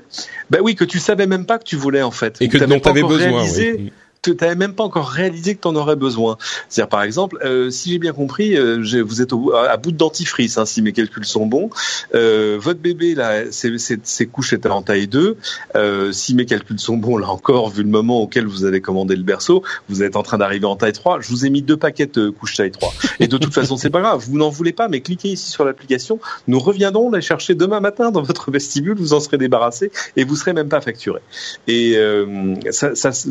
[0.51, 2.65] bah oui, que tu savais même pas que tu voulais en fait, et que tu
[2.65, 3.45] avais besoin.
[3.45, 6.37] Oui tu n'avais même pas encore réalisé que tu en aurais besoin.
[6.69, 10.59] C'est-à-dire, par exemple, euh, si j'ai bien compris, euh, vous êtes à bout de dentifrice,
[10.59, 11.71] hein, si mes calculs sont bons.
[12.15, 15.37] Euh, votre bébé, là, ses, couches étaient en taille 2.
[15.77, 19.17] Euh, si mes calculs sont bons, là encore, vu le moment auquel vous avez commandé
[19.17, 21.21] le berceau, vous êtes en train d'arriver en taille 3.
[21.21, 22.93] Je vous ai mis deux paquets de couches taille 3.
[23.21, 24.25] Et de toute façon, c'est pas grave.
[24.29, 26.19] Vous n'en voulez pas, mais cliquez ici sur l'application.
[26.47, 28.97] Nous reviendrons les chercher demain matin dans votre vestibule.
[28.97, 31.21] Vous en serez débarrassé et vous serez même pas facturé.
[31.67, 31.99] Et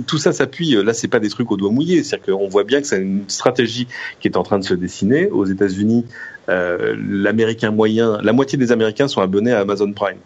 [0.08, 0.77] tout ça s'appuie.
[0.82, 2.04] Là, c'est pas des trucs au doigt mouillé.
[2.04, 3.88] C'est-à-dire qu'on voit bien que c'est une stratégie
[4.20, 5.30] qui est en train de se dessiner.
[5.30, 6.06] Aux États-Unis,
[6.50, 10.18] euh, l'Américain moyen, la moitié des Américains sont abonnés à Amazon Prime.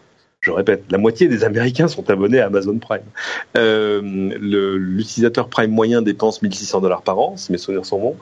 [0.41, 3.03] Je répète, la moitié des Américains sont abonnés à Amazon Prime.
[3.57, 8.15] Euh, L'utilisateur Prime moyen dépense 1600 dollars par an, si mes souvenirs sont bons.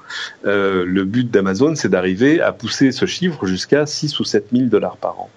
[0.46, 4.66] Euh, le but d'Amazon, c'est d'arriver à pousser ce chiffre jusqu'à 6 ou 7 000
[4.66, 5.30] dollars par an.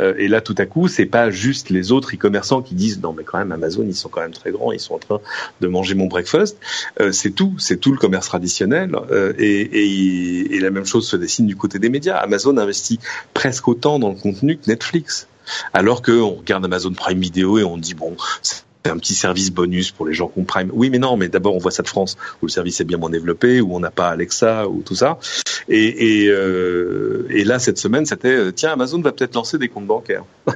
[0.00, 3.12] Euh, et là, tout à coup, c'est pas juste les autres e-commerçants qui disent non,
[3.12, 5.20] mais quand même Amazon, ils sont quand même très grands, ils sont en train
[5.60, 6.58] de manger mon breakfast.
[7.00, 8.96] Euh, c'est tout, c'est tout le commerce traditionnel.
[9.10, 12.16] Euh, et, et, et, la même chose se dessine du côté des médias.
[12.16, 12.98] Amazon investit
[13.34, 15.28] presque autant dans le contenu que Netflix.
[15.72, 18.16] Alors qu'on regarde Amazon Prime Video et on dit bon,
[18.90, 20.70] un petit service bonus pour les gens qui ont Prime.
[20.72, 22.98] Oui, mais non, mais d'abord on voit ça de France où le service est bien
[22.98, 25.18] moins développé, où on n'a pas Alexa ou tout ça.
[25.68, 30.24] Et, euh, là cette semaine c'était euh, tiens Amazon va peut-être lancer des comptes bancaires.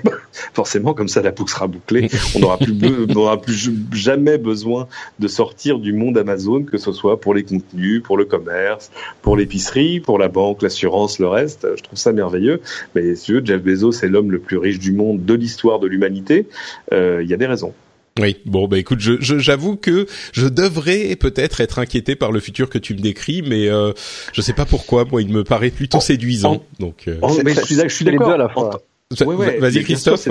[0.54, 2.08] Forcément comme ça la boucle sera bouclée.
[2.34, 7.44] On n'aura plus, jamais besoin de sortir du monde Amazon, que ce soit pour les
[7.44, 8.90] contenus, pour le commerce,
[9.22, 11.66] pour l'épicerie, pour la banque, l'assurance, le reste.
[11.76, 12.60] Je trouve ça merveilleux.
[12.94, 15.78] Mais si tu veux, Jeff Bezos est l'homme le plus riche du monde de l'histoire
[15.78, 16.46] de l'humanité.
[16.92, 17.74] Euh, il y a des raisons.
[18.18, 22.68] Oui, bon bah écoute, je, j'avoue que je devrais peut-être être inquiété par le futur
[22.68, 23.92] que tu me décris, mais euh,
[24.32, 25.04] je sais pas pourquoi.
[25.04, 26.62] Moi, il me paraît plutôt séduisant.
[26.78, 27.18] donc, euh...
[27.44, 28.30] mais je suis, je suis d'accord.
[28.30, 28.82] à la fois.
[29.11, 30.28] Vas-y, Christophe.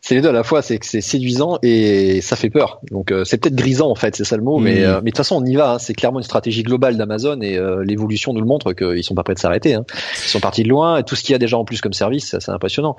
[0.00, 2.80] C'est les deux à la fois, c'est que c'est séduisant et ça fait peur.
[2.90, 4.58] Donc euh, c'est peut-être grisant en fait, c'est ça le mot.
[4.58, 4.84] Mais, hmm.
[4.84, 5.72] euh, mais de toute façon on y va.
[5.72, 5.78] Hein.
[5.78, 9.22] C'est clairement une stratégie globale d'Amazon et euh, l'évolution nous le montre qu'ils sont pas
[9.22, 9.74] prêts de s'arrêter.
[9.74, 9.84] Hein.
[10.14, 11.92] Ils sont partis de loin et tout ce qu'il y a déjà en plus comme
[11.92, 12.96] service, c'est impressionnant.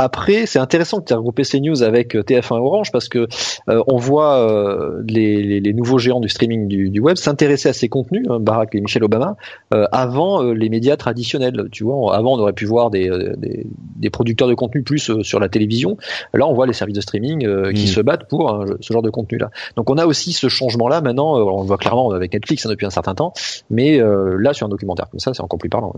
[0.00, 3.28] Après, c'est intéressant que tu aies regroupé ces news avec euh, TF1 Orange parce que
[3.68, 7.74] euh, on voit euh, les, les, nouveaux géants du streaming du, du web s'intéresser à
[7.74, 9.36] ces contenus, hein, Barack et Michel Obama,
[9.70, 11.68] avant les médias traditionnels.
[11.70, 15.38] Tu vois, avant on aurait pu voir des, des, des producteurs de contenu plus sur
[15.38, 15.98] la télévision.
[16.32, 17.40] Là, on voit les services de streaming
[17.74, 17.86] qui mm.
[17.86, 19.50] se battent pour hein, ce genre de contenu-là.
[19.76, 21.34] Donc, on a aussi ce changement-là maintenant.
[21.34, 23.34] on le voit clairement avec Netflix hein, depuis un certain temps,
[23.68, 24.00] mais
[24.38, 25.92] là, sur un documentaire comme ça, c'est encore plus parlant.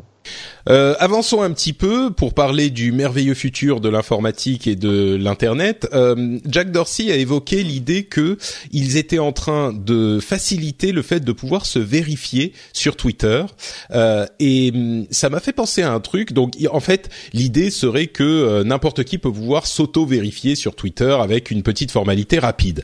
[0.66, 6.38] avançons un petit peu pour parler du merveilleux futur de l'informatique et de l'internet, euh,
[6.46, 8.38] Jack Dorsey a évoqué l'idée que
[8.72, 13.44] ils étaient en train de faciliter le fait de pouvoir se vérifier sur Twitter.
[13.92, 16.32] Euh, et hum, ça m'a fait penser à un truc.
[16.32, 21.50] Donc, en fait, l'idée serait que euh, n'importe qui peut pouvoir s'auto-vérifier sur Twitter avec
[21.50, 22.82] une petite formalité rapide.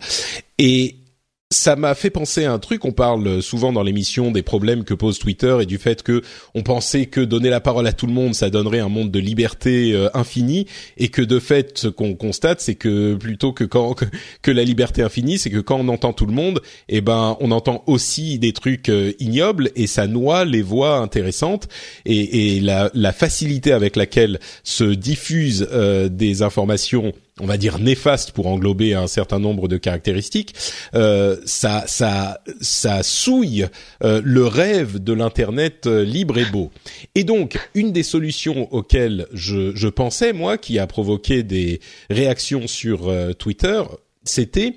[0.59, 0.97] Et
[1.51, 2.84] ça m'a fait penser à un truc.
[2.84, 6.20] On parle souvent dans l'émission des problèmes que pose Twitter et du fait que
[6.55, 9.18] on pensait que donner la parole à tout le monde, ça donnerait un monde de
[9.18, 10.66] liberté euh, infinie,
[10.99, 13.94] et que de fait, ce qu'on constate, c'est que plutôt que quand
[14.42, 17.51] que, la liberté infinie, c'est que quand on entend tout le monde, eh ben, on
[17.51, 21.68] entend aussi des trucs euh, ignobles et ça noie les voix intéressantes
[22.05, 28.47] et, la, facilité avec laquelle se diffusent euh, des informations on va dire néfaste pour
[28.47, 30.55] englober un certain nombre de caractéristiques,
[30.95, 33.66] euh, ça, ça, ça souille
[34.03, 36.70] euh, le rêve de l'internet euh, libre et beau.
[37.14, 41.80] Et donc, une des solutions auxquelles je, je pensais moi, qui a provoqué des
[42.11, 43.82] réactions sur Twitter,
[44.24, 44.76] c'était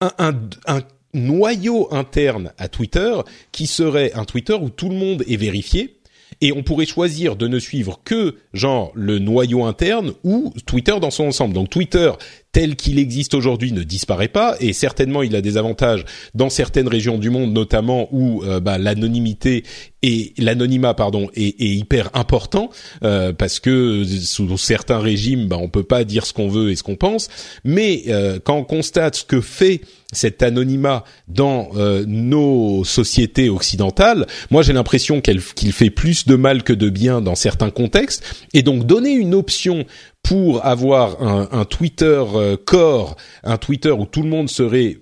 [0.00, 0.34] un, un,
[0.66, 0.82] un
[1.14, 3.14] noyau interne à Twitter
[3.52, 5.96] qui serait un Twitter où tout le monde est vérifié
[6.40, 11.10] et on pourrait choisir de ne suivre que genre le noyau interne ou Twitter dans
[11.10, 11.54] son ensemble.
[11.54, 12.12] Donc Twitter
[12.54, 16.86] tel qu'il existe aujourd'hui ne disparaît pas et certainement il a des avantages dans certaines
[16.86, 19.64] régions du monde notamment où euh, bah, l'anonymité
[20.02, 22.70] et l'anonymat pardon est, hyper important
[23.02, 26.76] euh, parce que sous certains régimes bah, on peut pas dire ce qu'on veut et
[26.76, 27.28] ce qu'on pense.
[27.64, 29.80] Mais euh, quand on constate ce que fait
[30.12, 31.70] cet anonymat dans
[32.06, 37.34] nos sociétés occidentales moi j'ai l'impression qu'il fait plus de mal que de bien dans
[37.34, 38.22] certains contextes.
[38.52, 39.86] Et donc donner une option
[40.24, 44.98] pour avoir un, un Twitter euh, core, un Twitter où tout le monde serait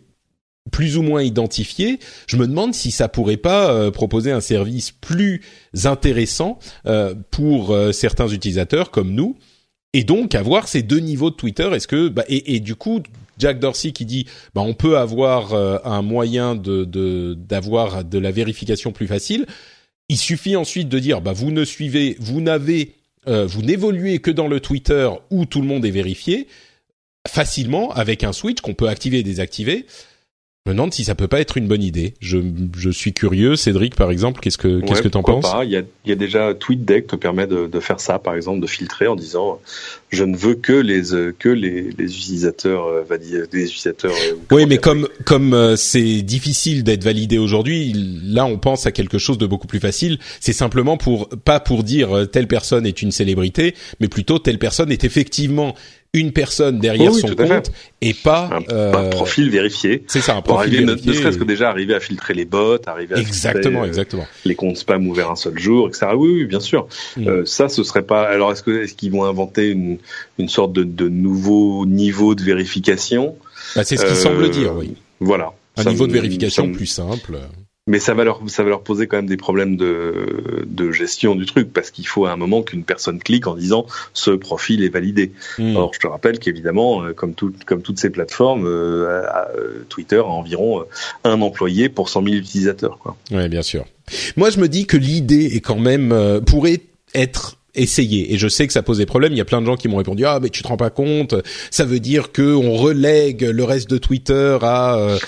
[0.70, 5.42] plus ou moins identifiés, je me demande si ça pourrait pas proposer un service plus
[5.82, 6.60] intéressant
[7.32, 9.36] pour certains utilisateurs comme nous
[9.92, 11.68] et donc avoir ces deux niveaux de Twitter.
[11.74, 13.02] Est-ce que bah, et, et, du coup
[13.38, 18.30] Jack Dorsey qui dit bah on peut avoir euh, un moyen de d'avoir de, la
[18.30, 19.46] vérification plus facile.
[20.08, 22.94] Il suffit ensuite de dire bah vous ne suivez vous n'avez
[23.28, 26.48] euh, vous n'évoluez que dans le Twitter où tout le monde est vérifié
[27.28, 29.86] facilement avec un switch qu'on peut activer et désactiver.
[30.64, 32.14] Je me demande si ça peut pas être une bonne idée.
[32.20, 32.38] Je,
[32.78, 33.56] je suis curieux.
[33.56, 35.50] Cédric, par exemple, qu'est-ce que qu'est-ce que t'en penses?
[35.50, 35.64] pas?
[35.64, 38.36] Il y a, il y a déjà TweetDeck te permet de, de, faire ça, par
[38.36, 39.58] exemple, de filtrer en disant
[40.10, 41.02] je ne veux que les
[41.36, 44.12] que les, les utilisateurs euh, validés, des utilisateurs.
[44.12, 47.92] Euh, oui, mais comme comme euh, c'est difficile d'être validé aujourd'hui,
[48.22, 50.20] là on pense à quelque chose de beaucoup plus facile.
[50.38, 54.92] C'est simplement pour pas pour dire telle personne est une célébrité, mais plutôt telle personne
[54.92, 55.74] est effectivement
[56.14, 60.04] une personne derrière son compte et pas un, euh, profil vérifié.
[60.08, 61.10] C'est ça, un profil arriver, vérifié.
[61.10, 64.26] Ne, serait-ce que déjà arriver à filtrer les bots, arriver à exactement, filtrer, exactement.
[64.44, 66.08] les comptes spam ouverts un seul jour, etc.
[66.14, 66.86] Oui, oui, bien sûr.
[67.16, 67.28] Mm.
[67.28, 68.24] Euh, ça, ce serait pas.
[68.24, 69.98] Alors, est-ce que est-ce qu'ils vont inventer une
[70.38, 73.36] une sorte de, de nouveau niveau de vérification?
[73.74, 74.94] Bah, C'est ce qu'ils euh, semblent dire, oui.
[75.20, 75.52] Voilà.
[75.78, 77.38] Un niveau de vérification plus simple
[77.88, 81.34] mais ça va leur ça va leur poser quand même des problèmes de, de gestion
[81.34, 84.84] du truc parce qu'il faut à un moment qu'une personne clique en disant ce profil
[84.84, 85.32] est validé.
[85.58, 85.74] Hmm.
[85.74, 89.24] Or je te rappelle qu'évidemment euh, comme tout, comme toutes ces plateformes euh,
[89.56, 90.84] euh, Twitter a environ
[91.24, 93.16] un employé pour 100 000 utilisateurs quoi.
[93.32, 93.84] Ouais, bien sûr.
[94.36, 96.82] Moi je me dis que l'idée est quand même pourrait
[97.14, 98.32] être essayer.
[98.32, 99.32] Et je sais que ça pose des problèmes.
[99.32, 100.90] Il y a plein de gens qui m'ont répondu ah mais tu te rends pas
[100.90, 101.34] compte,
[101.70, 104.96] ça veut dire que on relègue le reste de Twitter à.
[104.96, 105.18] Euh,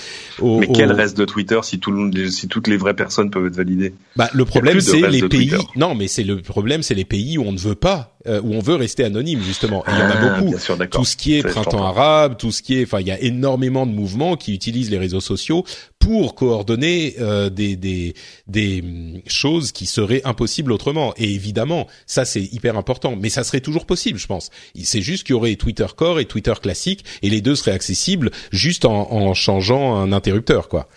[0.41, 3.47] mais quel reste de Twitter si tout le monde, si toutes les vraies personnes peuvent
[3.47, 3.93] être validées?
[4.15, 5.53] Bah le problème c'est les pays.
[5.75, 8.53] Non mais c'est le problème c'est les pays où on ne veut pas euh, où
[8.53, 9.83] on veut rester anonyme justement.
[9.87, 10.57] Et il y en a ah, beaucoup.
[10.57, 13.19] Sûr, tout ce qui est printemps arabe, tout ce qui est, enfin, il y a
[13.21, 15.63] énormément de mouvements qui utilisent les réseaux sociaux
[15.99, 18.13] pour coordonner euh, des, des
[18.47, 21.13] des hum, choses qui seraient impossibles autrement.
[21.17, 24.49] Et évidemment, ça c'est hyper important, mais ça serait toujours possible, je pense.
[24.83, 28.31] C'est juste qu'il y aurait Twitter Core et Twitter classique, et les deux seraient accessibles
[28.51, 30.87] juste en, en changeant un interrupteur, quoi.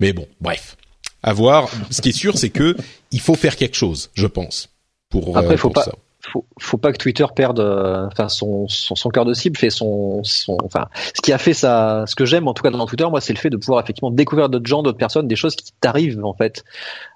[0.00, 0.76] Mais bon, bref.
[1.22, 1.68] À voir.
[1.90, 2.76] Ce qui est sûr, c'est que
[3.10, 4.68] il faut faire quelque chose, je pense,
[5.08, 5.92] pour, Après, euh, faut pour pas, ça
[6.32, 9.70] faut, faut pas que Twitter perde, euh, enfin son, son, son cœur de cible fait
[9.70, 12.86] son, son, enfin ce qui a fait ça, ce que j'aime en tout cas dans
[12.86, 15.56] Twitter, moi, c'est le fait de pouvoir effectivement découvrir d'autres gens, d'autres personnes, des choses
[15.56, 16.64] qui t'arrivent en fait.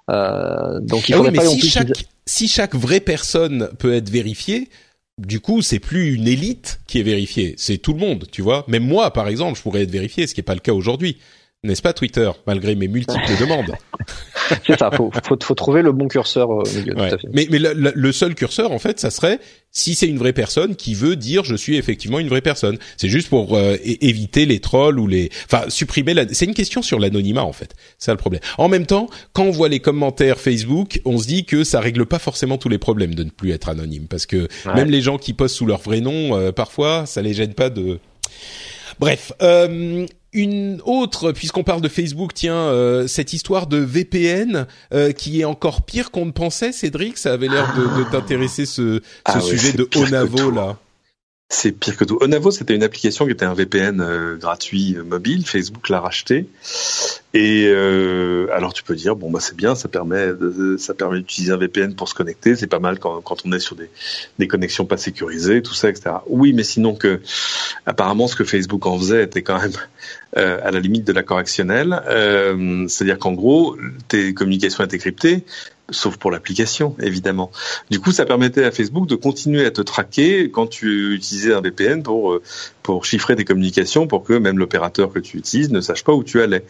[0.09, 4.69] Euh, donc il ah oui, mais si chaque, si chaque vraie personne peut être vérifiée,
[5.19, 8.65] du coup, c'est plus une élite qui est vérifiée, c'est tout le monde, tu vois.
[8.67, 11.17] Même moi, par exemple, je pourrais être vérifié, ce qui est pas le cas aujourd'hui
[11.63, 13.73] n'est-ce pas Twitter, malgré mes multiples demandes
[14.67, 16.95] C'est ça, faut, faut, faut, trouver le bon curseur au milieu.
[16.95, 17.09] Ouais.
[17.09, 17.27] Tout à fait.
[17.33, 19.39] Mais, mais le, seul curseur, en fait, ça serait
[19.71, 22.77] si c'est une vraie personne qui veut dire je suis effectivement une vraie personne.
[22.97, 26.13] C'est juste pour euh, éviter les trolls ou les, enfin supprimer.
[26.13, 26.25] La...
[26.31, 27.73] C'est une question sur l'anonymat en fait.
[27.97, 28.41] C'est ça le problème.
[28.57, 32.05] En même temps, quand on voit les commentaires Facebook, on se dit que ça règle
[32.05, 34.75] pas forcément tous les problèmes de ne plus être anonyme, parce que ouais.
[34.75, 37.69] même les gens qui postent sous leur vrai nom, euh, parfois, ça les gêne pas
[37.69, 37.99] de.
[38.99, 39.31] Bref.
[39.41, 45.41] Euh, une autre, puisqu'on parle de Facebook, tiens, euh, cette histoire de VPN euh, qui
[45.41, 49.01] est encore pire qu'on ne pensait, Cédric, ça avait l'air de, de t'intéresser ce, ce
[49.25, 50.51] Ah sujet de Onavo tout.
[50.51, 50.77] là.
[51.55, 52.17] C'est pire que tout.
[52.19, 55.45] Onavo, c'était une application qui était un VPN euh, gratuit euh, mobile.
[55.45, 56.47] Facebook l'a racheté.
[57.35, 60.29] Et euh, alors tu peux dire bon bah c'est bien, ça permet
[60.77, 62.55] ça permet d'utiliser un VPN pour se connecter.
[62.55, 63.89] C'est pas mal quand, quand on est sur des,
[64.37, 66.17] des connexions pas sécurisées, tout ça, etc.
[66.27, 67.21] Oui, mais sinon que
[67.87, 69.71] apparemment ce que Facebook en faisait était quand même
[70.37, 72.03] euh, à la limite de la correctionnelle.
[72.07, 73.77] Euh, C'est-à-dire qu'en gros
[74.07, 75.43] tes communications étaient cryptées,
[75.89, 77.51] sauf pour l'application, évidemment.
[77.89, 81.61] Du coup, ça permettait à Facebook de continuer à te traquer quand tu utilisais un
[81.61, 82.39] VPN pour
[82.83, 86.23] pour chiffrer tes communications, pour que même l'opérateur que tu utilises ne sache pas où
[86.23, 86.63] tu allais.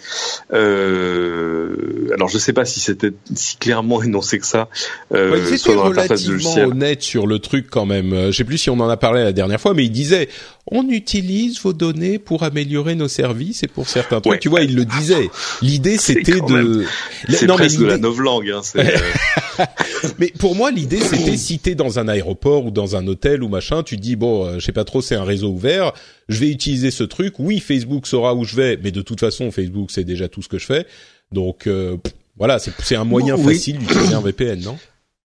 [0.54, 4.70] Euh, alors, je sais pas si c'était si clairement énoncé que ça.
[5.14, 8.14] Euh, Ouais, soit dans relativement honnêtes sur le truc quand même.
[8.14, 10.30] Euh, Je sais plus si on en a parlé la dernière fois, mais il disait
[10.72, 14.32] on utilise vos données pour améliorer nos services et pour certains trucs.
[14.34, 14.40] Ouais.
[14.40, 15.30] Tu vois, il le disait.
[15.62, 16.54] L'idée c'était de.
[16.54, 16.86] même-
[17.30, 18.52] C'est Non, mais presque de la novlangue.
[18.52, 18.62] Hein,
[20.20, 23.48] Mais pour moi, l'idée, c'était si t'es dans un aéroport ou dans un hôtel ou
[23.50, 25.94] machin, tu dis bon, euh, je sais pas trop, c'est un réseau ouvert,
[26.30, 27.36] je vais utiliser ce truc.
[27.40, 30.50] Oui, Facebook saura où je vais, mais de toute façon, Facebook c'est déjà tout ce
[30.50, 30.86] que je fais.
[31.32, 33.54] Donc euh, pff, voilà, c'est un moyen Oui.
[33.54, 34.78] facile d'utiliser un VPN, non?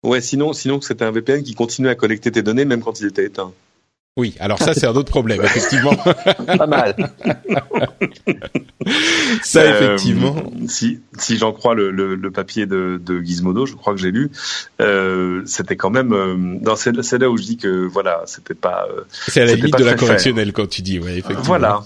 [0.05, 3.01] Ouais, sinon, sinon que c'était un VPN qui continuait à collecter tes données même quand
[3.01, 3.53] il était éteint.
[4.19, 5.95] Oui, alors ça c'est un autre problème, effectivement.
[5.95, 6.95] Pas mal.
[9.43, 10.53] ça, Euh, effectivement.
[10.66, 14.11] si si j'en crois le, le, le papier de, de Gizmodo, je crois que j'ai
[14.11, 14.31] lu,
[14.81, 16.12] euh, c'était quand même.
[16.12, 18.87] Euh, c'est là où je dis que voilà, c'était pas.
[18.91, 21.43] euh, C'est à la c'était limite pas de la correctionnelle quand tu dis, ouais, effectivement.
[21.45, 21.83] voilà.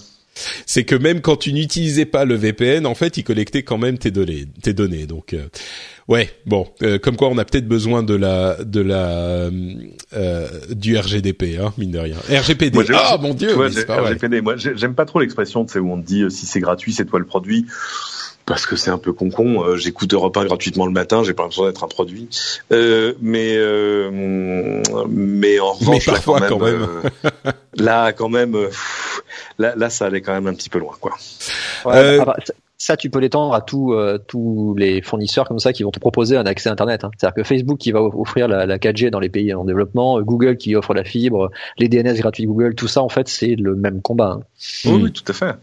[0.66, 3.98] c'est que même quand tu n'utilisais pas le VPN, en fait, il collectait quand même
[3.98, 4.46] tes données.
[4.62, 5.06] Tes données.
[5.06, 5.46] Donc, euh,
[6.12, 9.48] ouais, bon, euh, comme quoi on a peut-être besoin de la de la
[10.14, 12.16] euh, du RGDP, hein, mine de rien.
[12.30, 12.78] RGPD.
[12.94, 14.40] ah mon dieu, c'est pas RGPD.
[14.40, 17.26] Moi, j'aime pas trop l'expression, c'est où on dit si c'est gratuit, c'est toi le
[17.26, 17.66] produit
[18.46, 19.64] parce que c'est un peu con-con.
[19.64, 22.28] Euh, j'écoute Europe 1 gratuitement le matin, j'ai pas l'impression d'être un produit.
[22.72, 26.86] Euh, mais euh, mais en revanche, là, quand même,
[27.74, 28.56] là quand même,
[29.58, 31.12] là, là ça allait quand même un petit peu loin, quoi.
[31.84, 32.36] Ah bah,
[32.84, 33.94] ça, tu peux l'étendre à tous
[34.26, 37.04] tous les fournisseurs comme ça qui vont te proposer un accès Internet.
[37.04, 37.10] Hein.
[37.16, 40.56] C'est-à-dire que Facebook qui va offrir la, la, 4G dans les pays en développement, Google
[40.56, 44.02] qui offre la fibre, les DNS gratuits Google, tout ça en fait c'est le même
[44.02, 44.38] combat.
[44.40, 44.42] Hein.
[44.86, 45.54] Oui, oui, tout à fait.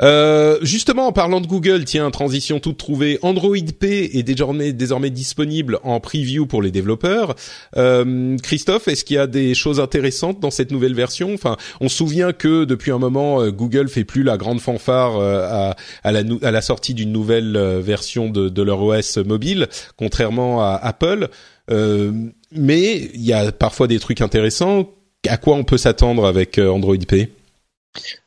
[0.00, 4.72] Euh, justement, en parlant de Google, tiens, transition toute trouvée, Android P est désormais,
[5.10, 7.34] disponible en preview pour les développeurs.
[7.76, 11.32] Euh, Christophe, est-ce qu'il y a des choses intéressantes dans cette nouvelle version?
[11.34, 15.20] Enfin, on se souvient que depuis un moment, euh, Google fait plus la grande fanfare
[15.20, 21.28] à, à, la, sortie d'une nouvelle version de, de, leur OS mobile, contrairement à Apple.
[21.68, 24.90] mais il y a parfois des trucs intéressants.
[25.28, 27.30] À quoi on peut s'attendre avec Android P?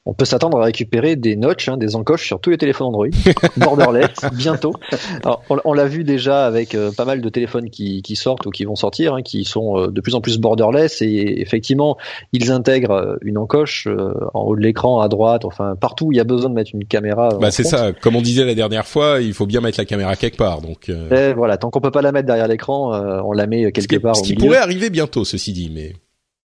[0.05, 3.07] On peut s'attendre à récupérer des notches, hein, des encoches sur tous les téléphones Android,
[3.57, 4.73] borderless, bientôt.
[5.49, 8.75] on, l'a vu déjà avec euh, pas mal de téléphones qui, sortent ou qui vont
[8.75, 11.97] sortir, hein, qui sont euh, de plus en plus borderless et effectivement,
[12.33, 13.87] ils intègrent euh, une encoche
[14.33, 16.71] en haut de l'écran, à droite, enfin partout où il y a besoin de mettre
[16.73, 17.29] une caméra.
[17.41, 20.15] Bah c'est ça, comme on disait la dernière fois, il faut bien mettre la caméra
[20.15, 20.61] quelque part.
[20.61, 20.91] Donc
[21.35, 22.91] voilà, tant qu'on peut pas la mettre derrière l'écran,
[23.25, 24.15] on la met quelque part.
[24.15, 25.93] Ce qui pourrait arriver bientôt, ceci dit, mais.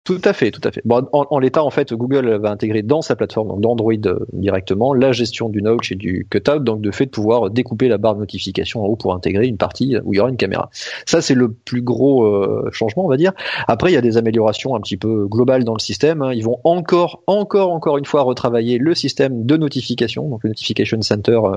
[0.08, 0.80] Tout à fait, tout à fait.
[0.86, 5.12] Bon, en, l'état, en fait, Google va intégrer dans sa plateforme, d'Android euh, directement, la
[5.12, 8.20] gestion du notch et du cutout, donc de fait de pouvoir découper la barre de
[8.20, 10.70] notification en haut pour intégrer une partie où il y aura une caméra.
[11.04, 13.32] Ça, c'est le plus gros euh, changement, on va dire.
[13.66, 16.22] Après, il y a des améliorations un petit peu globales dans le système.
[16.22, 16.32] Hein.
[16.32, 21.02] Ils vont encore, encore, encore une fois retravailler le système de notification, donc le Notification
[21.02, 21.56] Center euh,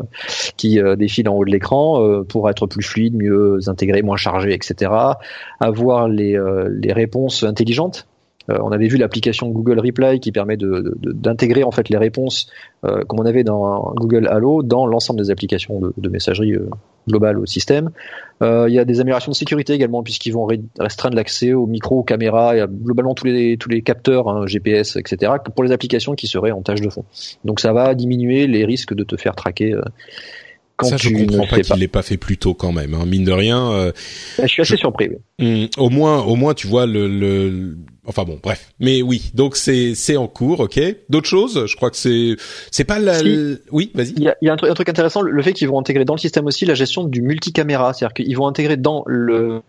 [0.57, 4.91] qui défile en haut de l'écran pour être plus fluide, mieux intégré, moins chargé, etc.
[5.61, 6.37] Avoir les,
[6.91, 8.07] réponses intelligentes
[8.49, 12.49] on avait vu l'application Google Reply qui permet d'intégrer en fait les réponses
[12.83, 16.69] euh, comme on avait dans Google Allo dans l'ensemble des applications de, messagerie euh,
[17.07, 17.89] globale au système.
[18.41, 20.47] il y a des améliorations de sécurité également puisqu'ils vont
[20.79, 24.95] restreindre l'accès aux micros, aux caméras, et globalement tous les tous les capteurs hein, GPS,
[24.95, 25.33] etc.
[25.55, 27.05] pour les applications qui seraient en tâche de fond.
[27.45, 29.75] Donc ça va diminuer les risques de te faire traquer
[30.83, 32.93] ça, je comprends pas qu'il l'ait pas fait plus tôt quand même.
[32.93, 33.05] Hein.
[33.05, 33.71] Mine de rien.
[33.71, 33.91] Euh,
[34.41, 35.09] je suis assez surpris.
[35.39, 37.77] Hmm, au moins, au moins, tu vois le, le...
[38.05, 38.73] Enfin bon, bref.
[38.79, 40.79] Mais oui, donc c'est c'est en cours, ok.
[41.09, 42.35] D'autres choses, je crois que c'est
[42.71, 43.19] c'est pas la.
[43.71, 44.13] Oui, vas-y.
[44.17, 46.03] Il y a, y a un, truc, un, truc, intéressant, le fait qu'ils vont intégrer
[46.03, 49.61] dans le système aussi la gestion du multicaméra, c'est-à-dire qu'ils vont intégrer dans le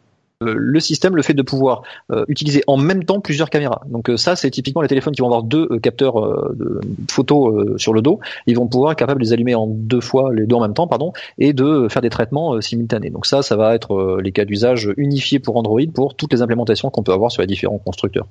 [0.57, 3.83] le système le fait de pouvoir euh, utiliser en même temps plusieurs caméras.
[3.87, 6.15] Donc euh, ça, c'est typiquement les téléphones qui vont avoir deux capteurs
[6.55, 6.81] de
[7.11, 8.21] photos sur le dos.
[8.47, 10.75] Ils vont pouvoir être capables de les allumer en deux fois, les deux en même
[10.75, 13.11] temps, pardon, et de faire des traitements simultanés.
[13.11, 16.91] Donc ça, ça va être les cas d'usage unifiés pour Android pour toutes les implémentations
[16.91, 18.27] qu'on peut avoir sur les différents constructeurs.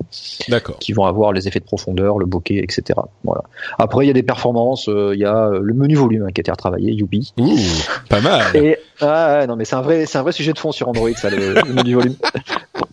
[0.49, 0.77] D'accord.
[0.79, 2.99] Qui vont avoir les effets de profondeur, le bokeh, etc.
[3.23, 3.43] Voilà.
[3.77, 4.87] Après, il y a des performances.
[4.87, 7.33] Il y a le menu volume hein, qui a été retravaillé, Youpi.
[7.39, 7.57] Ouh,
[8.09, 8.55] pas mal.
[8.55, 11.11] Et ah, non, mais c'est un vrai, c'est un vrai sujet de fond sur Android,
[11.15, 12.15] ça, le, le menu volume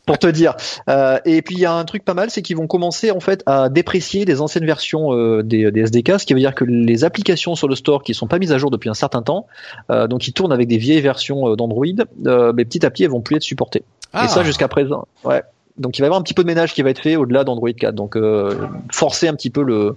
[0.08, 0.54] pour te dire.
[0.88, 3.20] Euh, et puis il y a un truc pas mal, c'est qu'ils vont commencer en
[3.20, 7.04] fait à déprécier des anciennes versions euh, des, SDK, ce qui veut dire que les
[7.04, 9.46] applications sur le store qui sont pas mises à jour depuis un certain temps,
[9.90, 11.84] euh, donc qui tournent avec des vieilles versions d'Android,
[12.24, 13.84] mais petit à petit elles vont plus être supportées.
[14.14, 14.42] Et ça ah.
[14.42, 15.06] jusqu'à présent.
[15.24, 15.42] Ouais
[15.78, 17.44] donc il va y avoir un petit peu de ménage qui va être fait au-delà
[17.44, 17.94] d'Android 4.
[17.94, 18.54] Donc euh,
[18.92, 19.96] forcer un petit peu le,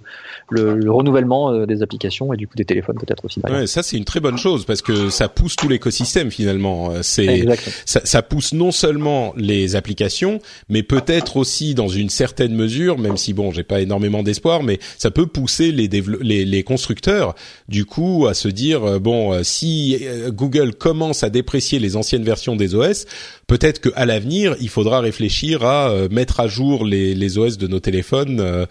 [0.50, 3.40] le, renouvellement euh, des applications et du coup des téléphones peut-être aussi.
[3.48, 6.90] Ouais, ça c'est une très bonne chose parce que ça pousse tout l'écosystème finalement.
[6.90, 7.46] Euh, c'est
[7.84, 13.16] ça, ça, pousse non seulement les applications, mais peut-être aussi dans une certaine mesure, même
[13.16, 17.34] si bon, j'ai pas énormément d'espoir, mais ça peut pousser les, les, les constructeurs
[17.68, 22.74] du coup à se dire bon, si Google commence à déprécier les anciennes versions des
[22.74, 23.06] OS,
[23.52, 27.66] peut-être qu'à l'avenir, il faudra réfléchir à euh, mettre à jour les, les OS de
[27.66, 28.64] nos téléphones, euh,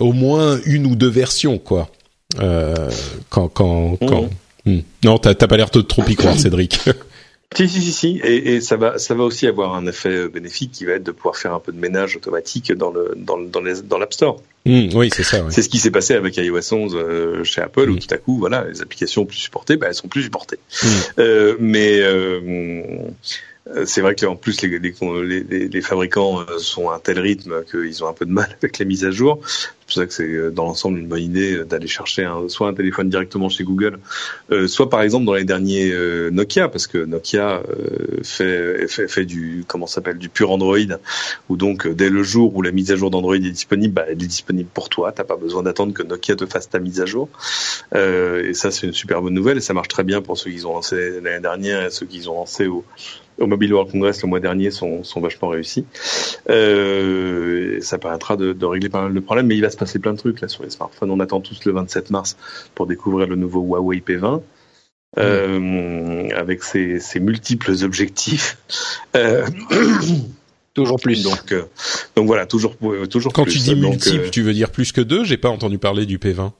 [0.00, 1.88] au moins une ou deux versions, quoi.
[2.40, 2.74] Euh,
[3.30, 4.28] quand, quand, quand.
[4.64, 4.72] Mmh.
[4.72, 4.80] Hmm.
[5.04, 6.80] Non, t'as pas l'air de trop y croire, Cédric.
[7.54, 8.20] Si, si, si, si.
[8.24, 11.12] Et, et, ça va, ça va aussi avoir un effet bénéfique qui va être de
[11.12, 14.42] pouvoir faire un peu de ménage automatique dans le, dans, dans, les, dans l'App Store.
[14.66, 15.42] Mmh, oui, c'est ça.
[15.48, 17.98] C'est ce qui s'est passé avec iOS 11 chez Apple, où mmh.
[18.00, 20.58] tout à coup, voilà, les applications plus supportées, bah, elles sont plus supportées.
[21.18, 22.40] Euh, mais euh,
[23.84, 27.64] c'est vrai que en plus les, les, les, fabricants euh, sont à un tel rythme
[27.64, 29.40] qu'ils ont un peu de mal avec la mise à jour.
[29.44, 32.74] C'est pour ça que c'est dans l'ensemble une bonne idée d'aller chercher un, soit un
[32.74, 34.00] téléphone directement chez Google,
[34.66, 35.94] soit par exemple dans les derniers
[36.32, 37.62] Nokia, parce que Nokia
[38.24, 40.76] fait, fait, fait du comment s'appelle du pur Android,
[41.48, 44.14] où donc dès le jour où la mise à jour d'Android est disponible, bah, elle
[44.14, 45.12] est disponible pour toi.
[45.12, 47.28] T'as pas besoin d'attendre que Nokia te fasse ta mise à jour.
[47.94, 50.66] et ça c'est une super bonne nouvelle et ça marche très bien pour ceux qui
[50.66, 52.84] ont lancé l'année dernière et ceux qui ont lancé au
[53.38, 55.84] au Mobile World Congress le mois dernier sont, sont vachement réussis.
[56.48, 59.98] Euh, ça permettra de, de, régler pas mal de problèmes, mais il va se passer
[59.98, 61.10] plein de trucs là sur les smartphones.
[61.10, 62.36] On attend tous le 27 mars
[62.74, 64.42] pour découvrir le nouveau Huawei P20.
[65.18, 68.58] Euh, avec ses, ses, multiples objectifs.
[69.16, 69.46] Euh,
[70.74, 71.22] toujours plus.
[71.22, 71.64] Donc, euh,
[72.16, 72.76] donc voilà, toujours,
[73.08, 73.52] toujours Quand plus.
[73.52, 75.24] tu dis donc, multiples, tu veux dire plus que deux?
[75.24, 76.52] J'ai pas entendu parler du P20.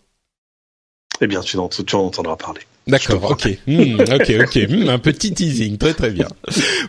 [1.20, 2.62] Eh bien, tu en, tu en entendras parler.
[2.88, 6.28] D'accord, ok, mmh, ok, ok, mmh, un petit teasing, très très bien.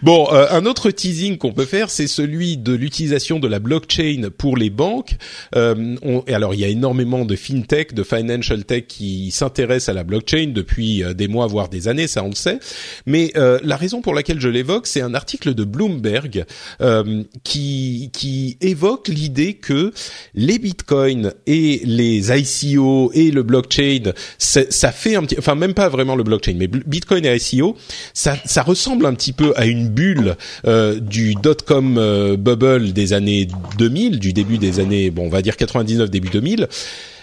[0.04, 4.30] Bon, euh, un autre teasing qu'on peut faire, c'est celui de l'utilisation de la blockchain
[4.38, 5.16] pour les banques.
[5.56, 9.90] Euh, on, et alors, il y a énormément de fintech, de financial tech qui s'intéressent
[9.90, 12.60] à la blockchain depuis euh, des mois, voire des années, ça on le sait.
[13.08, 16.46] Mais euh, la raison pour laquelle je l'évoque, c'est un article de Bloomberg
[16.80, 19.92] euh, qui qui évoque l'idée que
[20.36, 25.87] les bitcoins et les ICO et le blockchain, ça fait un petit, enfin même pas
[25.90, 27.76] vraiment le blockchain, mais Bitcoin et ICO,
[28.14, 30.36] ça, ça ressemble un petit peu à une bulle
[30.66, 35.42] euh, du dot-com euh, bubble des années 2000, du début des années, bon, on va
[35.42, 36.68] dire 99, début 2000,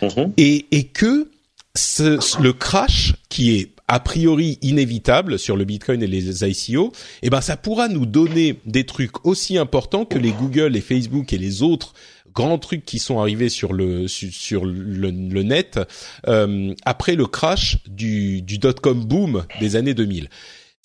[0.02, 0.32] Mhm.
[0.36, 1.28] et, et que
[1.76, 6.92] ce, le crash qui est a priori inévitable sur le Bitcoin et les ICO,
[7.22, 11.32] eh ben ça pourra nous donner des trucs aussi importants que les Google, les Facebook
[11.34, 11.92] et les autres
[12.34, 15.10] grands trucs qui sont arrivés sur le sur, le,
[15.42, 15.80] net
[16.26, 20.28] euh, après le crash du, dot com boom des années 2000.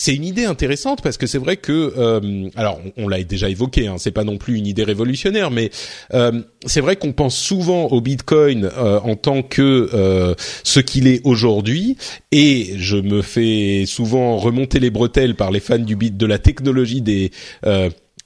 [0.02, 3.88] C'est une idée intéressante parce que c'est vrai que euh, alors on, l'a déjà évoqué,
[3.88, 5.72] hein, c'est pas non plus une idée révolutionnaire, mais
[6.14, 11.06] euh, c'est vrai qu'on pense souvent au Bitcoin euh, en tant que euh, ce qu'il
[11.06, 11.98] est aujourd'hui,
[12.32, 16.40] et je me fais souvent remonter les bretelles par les fans du bit de la
[16.40, 17.32] technologie des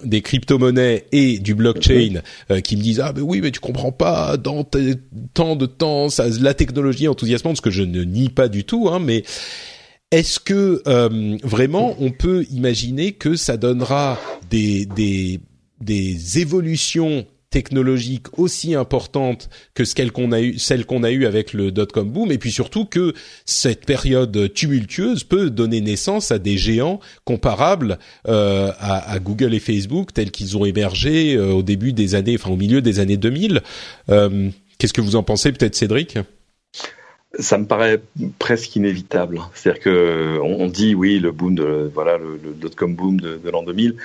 [0.06, 3.92] des crypto-monnaies et du blockchain euh, qui me disent ah ben oui mais tu comprends
[3.92, 4.64] pas dans
[5.34, 8.90] tant de temps ça la technologie enthousiasmante ce que je ne nie pas du tout
[8.90, 9.24] hein mais
[10.12, 15.40] est-ce que euh, vraiment on peut imaginer que ça donnera des des
[15.82, 22.40] des évolutions technologiques aussi importantes que celle qu'on a eu avec le dot-com boom, et
[22.40, 23.14] puis surtout que
[23.46, 29.60] cette période tumultueuse peut donner naissance à des géants comparables euh, à, à, Google et
[29.60, 33.18] Facebook tels qu'ils ont émergé euh, au début des années, enfin au milieu des années
[33.18, 33.62] 2000.
[34.10, 34.50] Euh,
[34.80, 36.18] Qu'est-ce que vous en pensez, peut-être Cédric?
[37.40, 38.00] Ça me paraît
[38.38, 39.42] presque inévitable.
[39.56, 43.96] C'est-à-dire que on, dit oui le boom de voilà le, dot-com boom de, l'an 2000,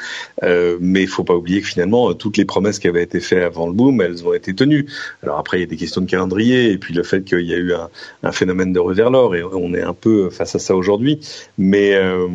[0.45, 3.43] euh, mais il faut pas oublier que finalement toutes les promesses qui avaient été faites
[3.43, 4.87] avant le boom, elles ont été tenues.
[5.23, 7.53] Alors après il y a des questions de calendrier et puis le fait qu'il y
[7.53, 7.75] a eu
[8.23, 11.21] un, phénomène de revers l'or et on est un peu face à ça aujourd'hui.
[11.59, 12.27] Mais euh,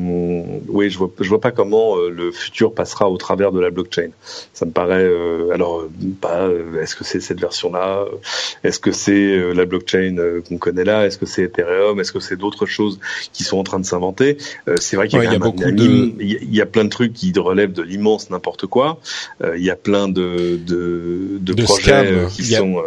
[0.68, 3.72] oui, je vois je vois pas comment euh, le futur passera au travers de la
[3.72, 4.10] blockchain.
[4.54, 5.86] Ça me paraît euh, alors
[6.22, 6.50] pas
[6.82, 8.06] est-ce que c'est cette version là,
[8.64, 12.66] est-ce que c'est la blockchain qu'on connaît Est-ce que c'est Ethereum Est-ce que c'est d'autres
[12.66, 13.00] choses
[13.32, 15.72] qui sont en train de s'inventer euh, C'est vrai qu'il y, a, y a beaucoup
[15.72, 16.14] de...
[16.20, 19.00] il y a plein de trucs qui relèvent de l'immense n'importe quoi.
[19.44, 22.28] Euh, il y a plein de de, de, de projets scam.
[22.30, 22.60] qui a...
[22.60, 22.84] sont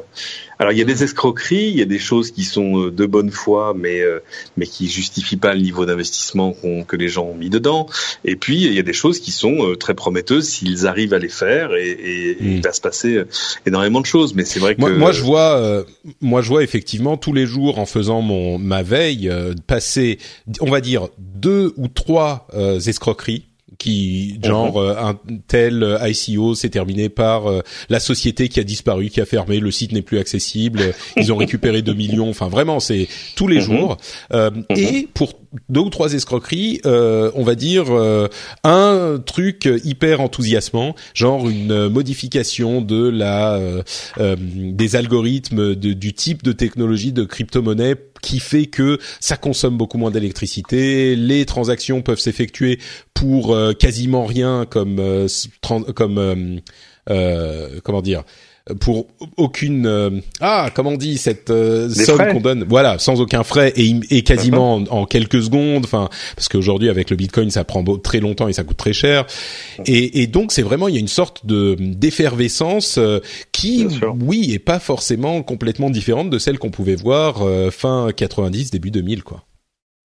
[0.58, 3.30] alors il y a des escroqueries, il y a des choses qui sont de bonne
[3.30, 4.20] foi, mais euh,
[4.56, 7.86] mais qui justifient pas le niveau d'investissement qu que les gens ont mis dedans.
[8.24, 11.18] Et puis il y a des choses qui sont euh, très prometteuses s'ils arrivent à
[11.18, 12.46] les faire, et, et, mmh.
[12.56, 13.22] il va se passer
[13.66, 14.34] énormément de choses.
[14.34, 15.84] Mais c'est vrai que moi, moi je vois, euh,
[16.20, 20.18] moi je vois effectivement tous les jours en faisant mon ma veille euh, passer,
[20.60, 23.45] on va dire deux ou trois euh, escroqueries
[23.78, 29.08] qui genre euh, un tel ICO s'est terminé par euh, la société qui a disparu,
[29.08, 32.80] qui a fermé, le site n'est plus accessible, ils ont récupéré 2 millions, enfin vraiment
[32.80, 33.96] c'est tous les jours.
[34.32, 35.34] Euh, et pour
[35.68, 38.28] deux ou trois escroqueries, euh, on va dire euh,
[38.64, 43.58] un truc hyper enthousiasmant, genre une modification de la
[44.18, 47.96] euh, des algorithmes de, du type de technologie de crypto-monnaie
[48.26, 52.80] qui fait que ça consomme beaucoup moins d'électricité, les transactions peuvent s'effectuer
[53.14, 55.28] pour euh, quasiment rien comme euh,
[55.94, 56.60] comme
[57.08, 58.24] euh, comment dire
[58.80, 59.06] pour
[59.36, 60.10] aucune euh,
[60.40, 62.64] ah comment on dit cette euh, somme qu'on donne?
[62.68, 67.10] Voilà sans aucun frais et, et quasiment en, en, quelques secondes enfin parce qu'aujourd'hui avec
[67.10, 69.26] le bitcoin ça prend très longtemps et ça coûte très cher.
[69.86, 73.20] Et, et donc c'est vraiment il y a une sorte de d'effervescence euh,
[73.52, 73.86] qui
[74.20, 79.22] oui est pas forcément complètement différente de celle qu'on pouvait voir fin 90 début 2000
[79.22, 79.45] quoi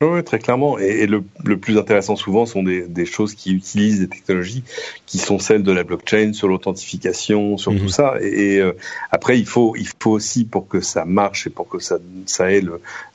[0.01, 0.79] Oui, très clairement.
[0.79, 4.63] Et, le, le, plus intéressant souvent sont des, des, choses qui utilisent des technologies
[5.05, 7.89] qui sont celles de la blockchain sur l'authentification, sur tout mhm.
[7.89, 8.15] ça.
[8.19, 8.73] Et, euh,
[9.11, 12.51] après, il faut, il faut aussi pour que ça marche et pour que ça, ça
[12.51, 12.63] ait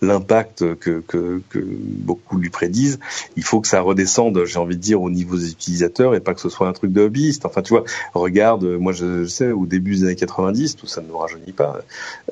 [0.00, 3.00] l'impact que, que, que, beaucoup lui prédisent,
[3.36, 6.34] il faut que ça redescende, j'ai envie de dire, au niveau des utilisateurs et pas
[6.34, 7.46] que ce soit un truc de hobbyiste.
[7.46, 7.84] Enfin, tu vois,
[8.14, 11.80] regarde, moi je, sais, au début des années 90, tout ça ne nous rajeunit pas,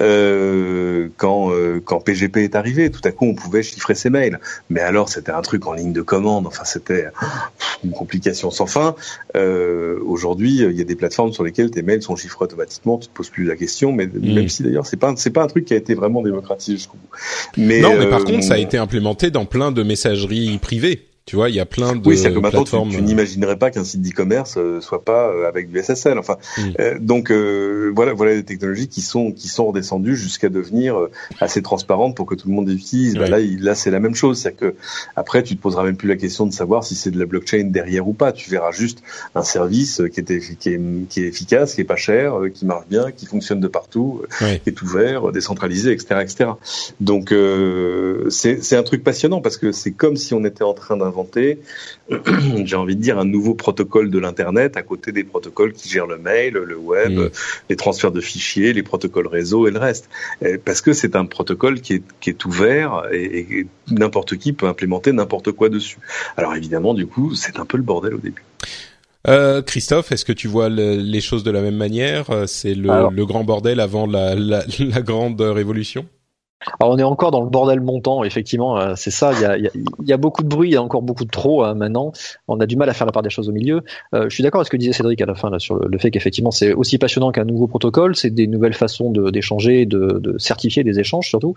[0.01, 4.39] euh, quand, euh, quand PGP est arrivé, tout à coup on pouvait chiffrer ses mails.
[4.71, 6.47] Mais alors, c'était un truc en ligne de commande.
[6.47, 7.07] Enfin, c'était
[7.85, 8.95] une complication sans fin.
[9.37, 12.99] Euh, Aujourd'hui, il y a des plateformes sur lesquelles tes mails sont chiffrés automatiquement.
[12.99, 13.93] Tu te poses plus la question.
[13.93, 14.35] Mais mm.
[14.35, 16.97] même si d'ailleurs, c'est pas c'est pas un truc qui a été vraiment démocratisé jusqu'au
[16.97, 17.17] bout.
[17.57, 21.07] Mais non, mais par euh, contre, ça a été implémenté dans plein de messageries privées.
[21.27, 23.83] Tu vois, il y a plein de oui, que maintenant tu, tu n'imaginerais pas qu'un
[23.83, 26.19] site d'e-commerce euh, soit pas euh, avec du SSL.
[26.19, 26.63] Enfin, mm.
[26.81, 30.99] euh, donc voilà, voilà des technologies qui sont qui sont redescendues jusqu'à devenir
[31.41, 33.15] assez transparentes pour que tout le monde les utilise.
[33.15, 34.75] Bah, là, là, c'est la même chose, c'est que
[35.17, 37.71] après, tu te poseras même plus la question de savoir si c'est de la blockchain
[37.71, 38.33] derrière ou pas.
[38.33, 39.03] Tu verras juste
[39.35, 42.87] un service qui est qui est, qui est efficace, qui est pas cher, qui marche
[42.91, 46.51] bien, qui fonctionne de partout, qui est ouvert, décentralisé, etc., etc.
[47.01, 47.33] Donc
[48.29, 51.14] c'est c'est un truc passionnant parce que c'est comme si on était en train d'un
[51.15, 51.61] inventer,
[52.65, 56.07] j'ai envie de dire, un nouveau protocole de l'Internet à côté des protocoles qui gèrent
[56.07, 57.31] le mail, le web, mm.
[57.71, 60.09] les transferts de fichiers, les protocoles réseau et le reste.
[60.65, 65.13] Parce que c'est un protocole qui est, qui est ouvert et, n'importe qui peut implémenter
[65.13, 65.99] n'importe quoi dessus.
[66.37, 68.43] Alors évidemment, du coup, c'est un peu le bordel au début.
[69.27, 72.27] Euh, Christophe, est-ce que tu vois les choses de la même manière?
[72.47, 76.07] C'est le, le, grand bordel avant la, la, la grande révolution?
[76.81, 79.33] Alors on est encore dans le bordel montant, effectivement, euh, c'est ça.
[79.33, 79.71] Il y a, y,
[80.07, 82.13] y a, beaucoup de bruit, il y a encore beaucoup de trop hein, maintenant.
[82.49, 83.83] On a du mal à faire la part des choses au milieu.
[84.15, 85.99] Euh, je suis d'accord avec ce que disait Cédric à la fin là, sur le,
[85.99, 90.39] fait qu'effectivement c'est aussi passionnant qu'un nouveau protocole, c'est des nouvelles façons d'échanger, de, de,
[90.39, 91.55] certifier des échanges surtout.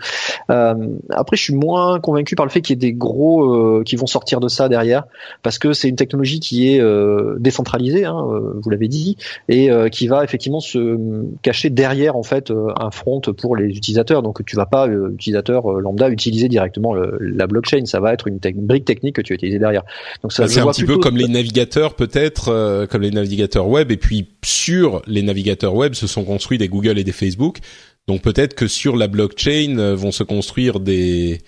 [0.49, 3.83] Euh, après, je suis moins convaincu par le fait qu'il y ait des gros euh,
[3.83, 5.05] qui vont sortir de ça derrière,
[5.43, 9.17] parce que c'est une technologie qui est euh, décentralisée, hein, vous l'avez dit,
[9.49, 10.97] et qui va effectivement se
[11.41, 14.21] cacher derrière en fait un front pour les utilisateurs.
[14.21, 17.85] Donc tu vas pas utilisateur euh, lambda utiliser directement la blockchain.
[17.85, 19.83] Ça va être une, brique technique que tu vas utiliser derrière.
[20.21, 23.91] Donc ça, c'est un petit peu comme les navigateurs peut-être, euh, comme les navigateurs web.
[23.91, 27.59] Et puis sur les navigateurs web, se sont construits des Google et des Facebook.
[28.07, 31.39] Donc peut-être que sur la blockchain euh, vont se construire des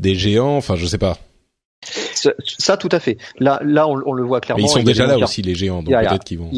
[0.00, 0.56] des géants.
[0.56, 1.18] Enfin, je sais pas.
[2.58, 3.18] Ça, tout à fait.
[3.38, 4.64] Là, là, on, le voit clairement.
[4.64, 6.50] ils sont déjà là aussi les géants, donc peut-être qu'ils vont.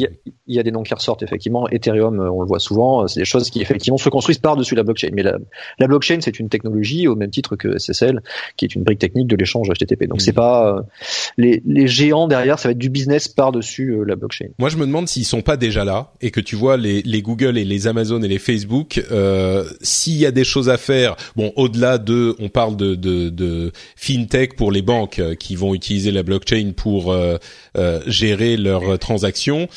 [0.47, 1.67] Il y, a, des noms qui ressortent effectivement.
[1.69, 3.03] Ethereum, euh, on le voit souvent.
[3.03, 5.09] Euh, c'est des choses qui effectivement se construisent par-dessus la blockchain.
[5.13, 5.37] Mais la,
[5.79, 8.21] la blockchain, c'est une technologie au même titre que SSL,
[8.55, 10.07] qui est une brique technique de l'échange HTTP.
[10.07, 10.35] Donc c'est mm.
[10.35, 10.81] pas euh,
[11.37, 14.49] les, les, géants derrière, ça va être du business par-dessus la blockchain.
[14.59, 17.23] Moi, je me demande s'ils sont pas déjà là et que tu vois les, les
[17.23, 21.15] Google et les Amazon et les Facebook, euh, s'il y a des choses à faire.
[21.35, 26.11] Bon, au-delà de, on parle de, de, de fintech pour les banques qui vont utiliser
[26.11, 27.37] la blockchain pour euh,
[27.77, 29.67] euh, gérer leurs transactions.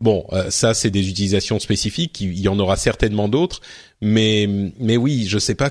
[0.00, 2.20] Bon, euh, ça c'est des utilisations spécifiques.
[2.20, 3.60] Il y en aura certainement d'autres,
[4.00, 5.70] mais mais oui, je sais pas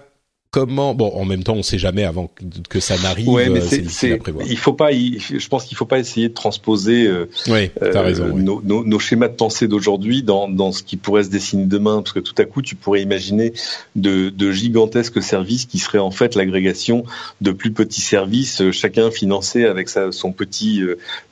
[0.51, 2.31] comment bon en même temps on sait jamais avant
[2.69, 5.99] que ça n'arrive ouais, mais euh, c'est, il faut pas je pense qu'il faut pas
[5.99, 10.81] essayer de transposer euh, euh nos, nos, nos, schémas de pensée d'aujourd'hui dans, dans ce
[10.81, 13.53] qui pourrait se dessiner demain parce que tout à coup tu pourrais imaginer
[13.95, 17.03] de, de gigantesques services qui seraient en fait l'agrégation
[17.41, 20.81] de plus petits services euh, chacun financé avec sa, son petit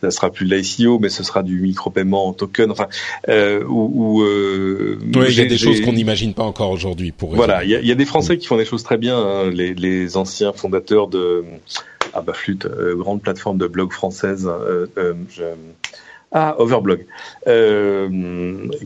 [0.03, 2.87] ça sera plus de l'ICO mais ce sera du micro-paiement en token enfin
[3.29, 7.71] euh, ou, il y a des choses qu'on n'imagine pas encore aujourd'hui pour voilà il
[7.71, 10.53] y a, y a des Français qui font des choses très bien Hein, les, anciens
[10.53, 11.43] fondateurs de
[12.13, 14.47] ah bah flûte, euh, grande plateforme de blog française.
[14.47, 15.13] Euh, euh,
[16.33, 17.05] ah, Overblog,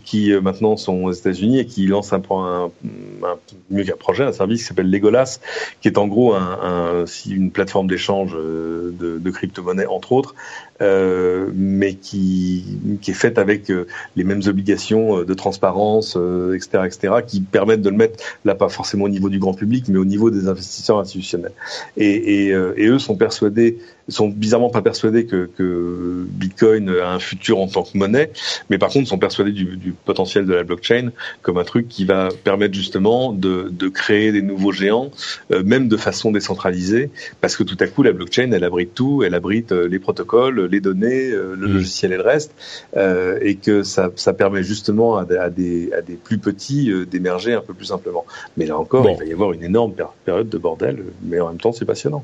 [0.06, 5.40] qui maintenant sont aux États-Unis et qui lancent un, projet, un service qui s'appelle Legolas,
[5.82, 10.36] qui est en gros un, une plateforme d'échange de, de crypto-monnaies entre autres,
[10.82, 12.64] mais qui,
[13.02, 16.18] qui est faite avec euh, les mêmes obligations euh, de transparence,
[16.56, 19.86] etc., etc., qui permettent de le mettre là pas forcément au niveau du grand public,
[19.90, 21.54] mais au niveau des investisseurs institutionnels.
[21.98, 23.78] Et, et, et eux sont persuadés,
[24.10, 28.32] sont bizarrement pas persuadés que, que, Bitcoin a un futur en tant que monnaie,
[28.70, 31.12] mais par contre sont persuadés du, du, potentiel de la blockchain
[31.42, 35.12] comme un truc qui va permettre justement de, de créer des nouveaux géants,
[35.50, 37.10] même de façon décentralisée,
[37.40, 40.80] parce que tout à coup la blockchain elle abrite tout, elle abrite les protocoles, les
[40.80, 41.74] données, euh, le mm.
[41.74, 42.56] logiciel et le reste,
[42.98, 47.54] euh, et que ça, ça, permet justement à, des, à des plus petits euh, d'émerger
[47.54, 48.26] un peu plus simplement.
[48.58, 49.94] Mais là encore, il va y avoir une énorme
[50.26, 52.24] période de bordel, mais en même temps, c'est passionnant.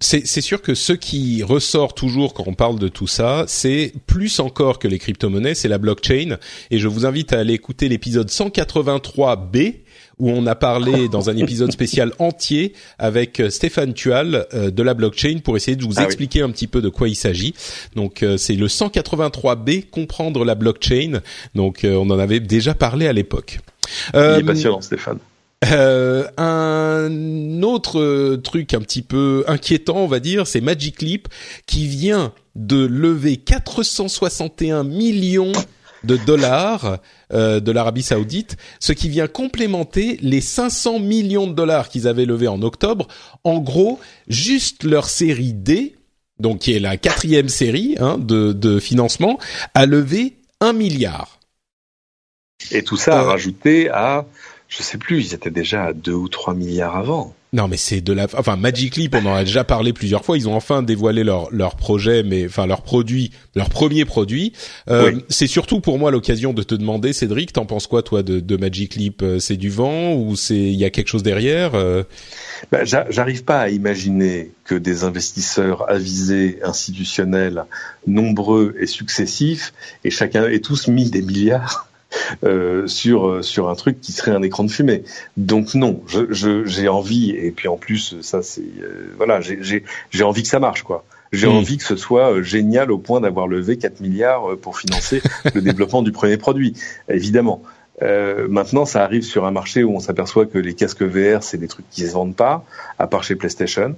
[0.00, 4.40] c'est sûr que ce qui ressort toujours quand on parle de tout ça, c'est plus
[4.40, 6.36] encore que les crypto-monnaies, c'est la blockchain.
[6.70, 9.81] Et je vous invite à aller écouter l'épisode 183B
[10.22, 14.82] où on a parlé dans un épisode spécial entier avec euh, Stéphane Tual euh, de
[14.82, 17.54] la blockchain pour essayer de vous ah expliquer un petit peu de quoi il s'agit.
[17.96, 21.20] Donc euh, c'est le 183B comprendre la blockchain.
[21.56, 23.58] Donc on en avait déjà parlé à l'époque.
[24.14, 25.18] il est passionnant Stéphane.
[25.70, 31.28] Euh, un autre truc un petit peu inquiétant, on va dire, c'est Magic Leap
[31.66, 35.52] qui vient de lever 461 millions
[36.04, 36.98] de dollars
[37.32, 42.24] euh, de l'Arabie Saoudite, ce qui vient complémenter les 500 millions de dollars qu'ils avaient
[42.24, 43.08] levés en octobre.
[43.44, 45.96] En gros, juste leur série D,
[46.38, 49.38] donc qui est la quatrième série hein, de, de financement,
[49.74, 51.38] a levé un milliard.
[52.70, 54.26] Et tout ça a euh, rajouté à
[54.72, 57.34] je sais plus, ils étaient déjà à 2 ou 3 milliards avant.
[57.54, 60.38] Non, mais c'est de la, enfin, Magic Leap, on en a déjà parlé plusieurs fois.
[60.38, 64.54] Ils ont enfin dévoilé leur leur projet, mais enfin leur produit, leur premier produit.
[64.88, 68.40] Euh, C'est surtout pour moi l'occasion de te demander, Cédric, t'en penses quoi toi de,
[68.40, 71.74] de Magic Leap euh, C'est du vent ou c'est il y a quelque chose derrière
[71.74, 72.04] euh?
[72.70, 77.66] bah, J'arrive pas à imaginer que des investisseurs avisés, institutionnels,
[78.06, 79.74] nombreux et successifs,
[80.04, 81.91] et chacun et tous mis des milliards
[82.44, 85.04] euh, sur euh, sur un truc qui serait un écran de fumée.
[85.36, 90.24] Donc non, je j'ai envie et puis en plus ça c'est euh, voilà j'ai j'ai
[90.24, 91.04] envie que ça marche quoi.
[91.32, 91.52] J'ai hmm.
[91.52, 95.22] envie que ce soit génial au point d'avoir levé 4 milliards pour financer
[95.54, 96.74] le développement du premier produit,
[97.08, 97.62] évidemment.
[98.02, 101.58] Euh, maintenant, ça arrive sur un marché où on s'aperçoit que les casques VR, c'est
[101.58, 102.64] des trucs qui se vendent pas,
[102.98, 103.94] à part chez PlayStation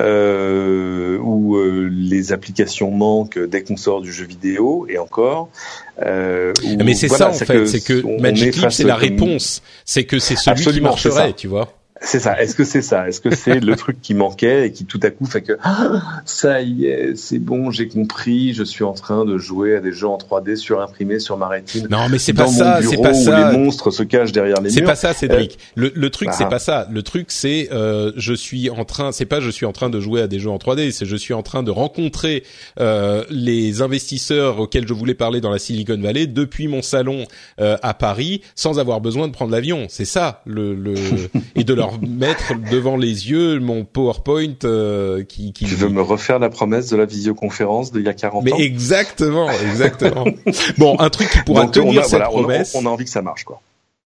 [0.00, 5.48] euh, où euh, les applications manquent dès qu'on sort du jeu vidéo et encore.
[6.04, 10.18] Euh, Mais c'est ça en fait, c'est que Magic Leap c'est la réponse, c'est que
[10.18, 11.72] c'est celui qui marcherait, tu vois.
[12.04, 12.40] C'est ça.
[12.40, 13.08] Est-ce que c'est ça?
[13.08, 16.02] Est-ce que c'est le truc qui manquait et qui tout à coup fait que ah,
[16.24, 19.92] ça y est, c'est bon, j'ai compris, je suis en train de jouer à des
[19.92, 21.88] jeux en 3D surimprimés sur ma rétine.
[21.90, 23.48] Non, mais c'est pas ça, c'est pas ça.
[23.48, 24.72] Où les monstres se cachent derrière les murs.
[24.72, 25.52] C'est pas ça, Cédric.
[25.52, 26.50] Euh, le, le truc, c'est bah.
[26.50, 26.86] pas ça.
[26.90, 29.12] Le truc, c'est euh, je suis en train.
[29.12, 30.90] C'est pas je suis en train de jouer à des jeux en 3D.
[30.92, 32.44] C'est je suis en train de rencontrer
[32.80, 37.26] euh, les investisseurs auxquels je voulais parler dans la Silicon Valley depuis mon salon
[37.60, 39.86] euh, à Paris, sans avoir besoin de prendre l'avion.
[39.88, 40.94] C'est ça le, le
[41.56, 45.64] et de leur mettre devant les yeux mon PowerPoint euh, qui, qui...
[45.64, 48.56] Tu veux me refaire la promesse de la visioconférence d'il y a 40 Mais ans?
[48.58, 50.24] exactement, exactement.
[50.78, 52.74] bon, un truc qui pourra tenir cette promesse.
[52.74, 53.60] on a envie que ça marche, quoi.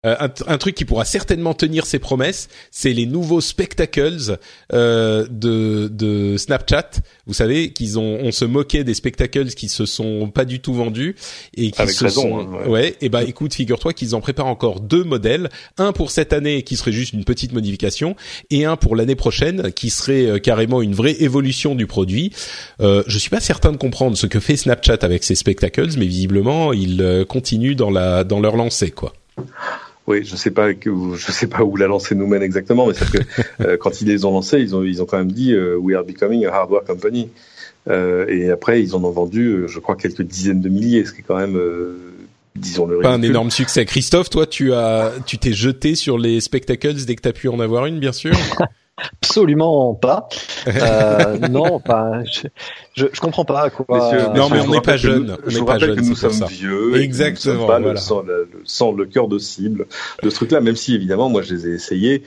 [0.05, 0.15] Euh,
[0.47, 4.37] un, truc qui pourra certainement tenir ses promesses, c'est les nouveaux spectacles
[4.71, 6.91] euh, de, de Snapchat.
[7.27, 10.73] Vous savez qu'ils ont, on se moquait des spectacles qui se sont pas du tout
[10.73, 11.17] vendus
[11.55, 12.39] et qui se sont.
[12.39, 12.95] Hein, ouais.
[13.01, 16.77] Et bah écoute, figure-toi qu'ils en préparent encore deux modèles, un pour cette année qui
[16.77, 18.15] serait juste une petite modification
[18.49, 22.31] et un pour l'année prochaine qui serait euh, carrément une vraie évolution du produit.
[22.79, 26.05] Euh, je suis pas certain de comprendre ce que fait Snapchat avec ces spectacles, mais
[26.05, 29.13] visiblement ils euh, continuent dans la dans leur lancée quoi.
[30.09, 32.95] Oui, je sais pas que je sais pas où la lancée nous mène exactement, mais
[32.95, 33.19] c'est que
[33.61, 35.95] euh, quand ils les ont lancés, ils ont ils ont quand même dit euh, we
[35.95, 37.29] are becoming a hardware company.
[37.87, 41.21] Euh, et après, ils en ont vendu, je crois, quelques dizaines de milliers, ce qui
[41.21, 41.57] est quand même
[42.55, 43.85] disons le pas un énorme succès.
[43.85, 47.47] Christophe, toi, tu as, tu t'es jeté sur les spectacles dès que tu as pu
[47.47, 48.33] en avoir une, bien sûr.
[49.21, 50.27] Absolument pas.
[50.67, 52.47] Euh, non, enfin, je,
[52.95, 54.31] je, je, comprends pas quoi.
[54.35, 55.37] non, mais on n'est pas jeune.
[55.45, 57.01] Je vous rappelle que nous sommes vieux.
[57.01, 57.67] Exactement.
[57.67, 58.23] pas le, sang,
[58.91, 59.87] le, cœur de cible
[60.23, 60.61] de ce truc-là.
[60.61, 62.23] Même si évidemment, moi, je les ai essayés.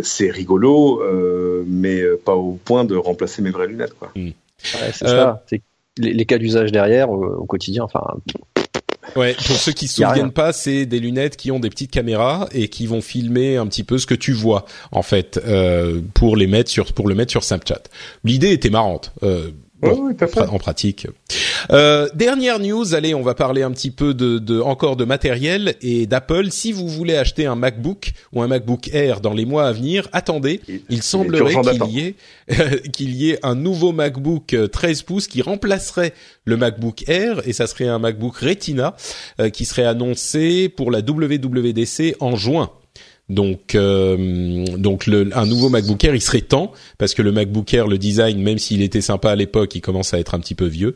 [0.00, 4.12] C'est rigolo, euh, mais pas au point de remplacer mes vraies lunettes, quoi.
[4.16, 4.34] Ouais,
[4.92, 5.42] c'est ça.
[5.96, 7.84] Les, les, cas d'usage derrière au quotidien.
[7.84, 8.02] Enfin,
[9.16, 12.48] Ouais, pour ceux qui se souviennent pas, c'est des lunettes qui ont des petites caméras
[12.52, 16.36] et qui vont filmer un petit peu ce que tu vois en fait euh, pour
[16.36, 17.82] les mettre sur pour le mettre sur Snapchat.
[18.24, 19.12] L'idée était marrante.
[19.22, 19.50] Euh,
[19.82, 21.06] en pratique.
[21.70, 25.74] Euh, dernière news, allez, on va parler un petit peu de, de encore de matériel
[25.82, 26.50] et d'Apple.
[26.50, 30.08] Si vous voulez acheter un MacBook ou un MacBook Air dans les mois à venir,
[30.12, 30.60] attendez.
[30.88, 32.14] Il, semblerait qu'il y ait
[32.92, 36.12] qu'il y ait un nouveau MacBook 13 euh, pouces qui remplacerait
[36.44, 38.94] le MacBook Air et ça serait un MacBook Retina
[39.40, 42.70] euh, qui serait annoncé pour la WWDC en juin.
[43.30, 47.72] Donc, euh, donc le, un nouveau MacBook Air, il serait temps parce que le MacBook
[47.72, 50.54] Air, le design, même s'il était sympa à l'époque, il commence à être un petit
[50.54, 50.94] peu vieux.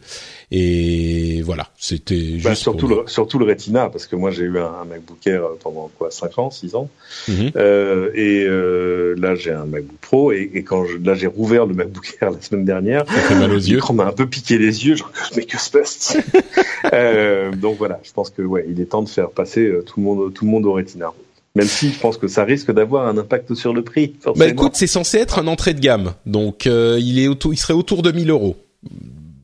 [0.50, 4.58] Et voilà, c'était bah, juste surtout le, surtout le Retina parce que moi j'ai eu
[4.58, 6.90] un, MacBook Air pendant quoi 5 ans, 6 ans.
[7.28, 7.52] Mhm.
[7.56, 11.64] euh, et euh, là j'ai un MacBook Pro et, et quand je, là j'ai rouvert
[11.64, 13.80] le MacBook Air la semaine dernière, ça fait mal aux yeux.
[13.94, 16.16] m'a un peu piqué les yeux, genre mais que se passe
[16.92, 20.00] euh, Donc voilà, je pense que ouais, il est temps de faire passer euh, tout
[20.00, 21.12] le monde tout le monde au Retina.
[21.54, 24.08] Même si je pense que ça risque d'avoir un impact sur le prix.
[24.08, 24.46] Bah forcément.
[24.50, 27.74] écoute, c'est censé être un entrée de gamme, donc euh, il est autour, il serait
[27.74, 28.56] autour de 1000 euros.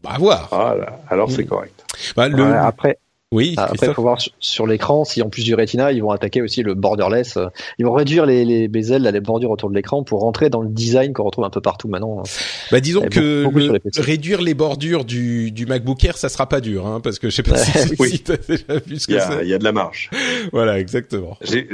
[0.07, 0.49] À voir.
[0.53, 1.49] Voilà, alors c'est Mm.
[1.49, 1.85] correct.
[2.17, 2.43] Bah, le...
[2.45, 2.99] Ouais, après,
[3.33, 6.41] Oui, après, il faut voir sur, l'écran si en plus du Retina, ils vont attaquer
[6.43, 7.37] aussi le borderless.
[7.37, 7.47] euh,
[7.79, 10.61] Ils vont réduire les, les bezels, là, les bordures autour de l'écran pour rentrer dans
[10.61, 12.23] le design qu'on retrouve un peu partout maintenant.
[12.71, 16.29] Bah disons Et que beaucoup- beaucoup le- réduire les bordures du, du MacBook Air, ça
[16.29, 18.11] sera pas dur, hein, parce que je sais pas si, Oui.
[18.11, 19.43] si t'as déjà vu ce que y a, c'est.
[19.43, 20.11] il y a de la marge.
[20.53, 21.37] Voilà, exactement.
[21.43, 21.69] J'ai-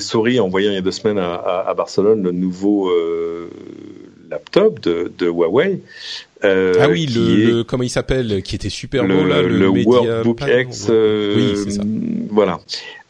[0.00, 3.48] souri en voyant il y a deux semaines à, à- à Barcelone le nouveau euh,
[4.30, 5.80] laptop de, de Huawei.
[6.44, 9.42] euh, ah oui, le, est le- comment il s'appelle, qui était super le, beau là,
[9.42, 11.82] le, le Workbook X, euh, Oui, c'est ça.
[12.30, 12.60] voilà,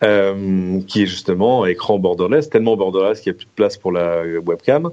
[0.03, 3.91] Euh, qui est justement écran borderless, tellement borderless qu'il n'y a plus de place pour
[3.91, 4.91] la webcam,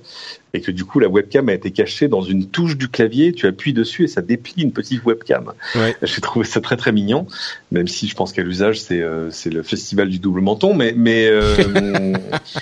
[0.53, 3.33] et que du coup la webcam a été cachée dans une touche du clavier.
[3.33, 5.53] Tu appuies dessus et ça déplie une petite webcam.
[5.75, 5.95] Ouais.
[6.01, 7.27] J'ai trouvé ça très très mignon,
[7.71, 10.93] même si je pense qu'à l'usage c'est euh, c'est le festival du double menton, mais
[10.95, 11.55] mais euh,
[12.13, 12.19] bah,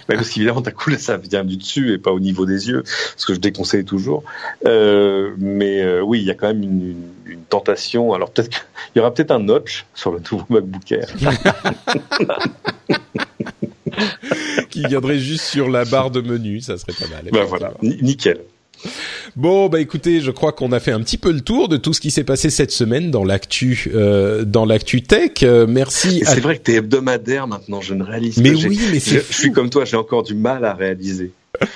[0.07, 2.83] parce qu'évidemment ta couleur ça vient du dessus et pas au niveau des yeux,
[3.17, 4.23] ce que je déconseille toujours.
[4.65, 8.13] Euh, mais euh, oui, il y a quand même une, une, une tentation.
[8.13, 11.07] Alors peut-être qu'il y aura peut-être un notch sur le nouveau MacBook Air.
[14.69, 17.25] qui viendrait juste sur la barre de menu, ça serait pas mal.
[17.31, 18.39] Bah voilà, ni- nickel.
[19.35, 21.91] Bon, bah écoutez, je crois qu'on a fait un petit peu le tour de tout
[21.93, 25.31] ce qui s'est passé cette semaine dans l'actu, euh, dans l'actu tech.
[25.43, 26.23] Euh, merci.
[26.25, 28.57] À- c'est vrai que t'es hebdomadaire maintenant, je ne réalise Mais pas.
[28.59, 31.31] J'ai- oui, mais je, je suis comme toi, j'ai encore du mal à réaliser.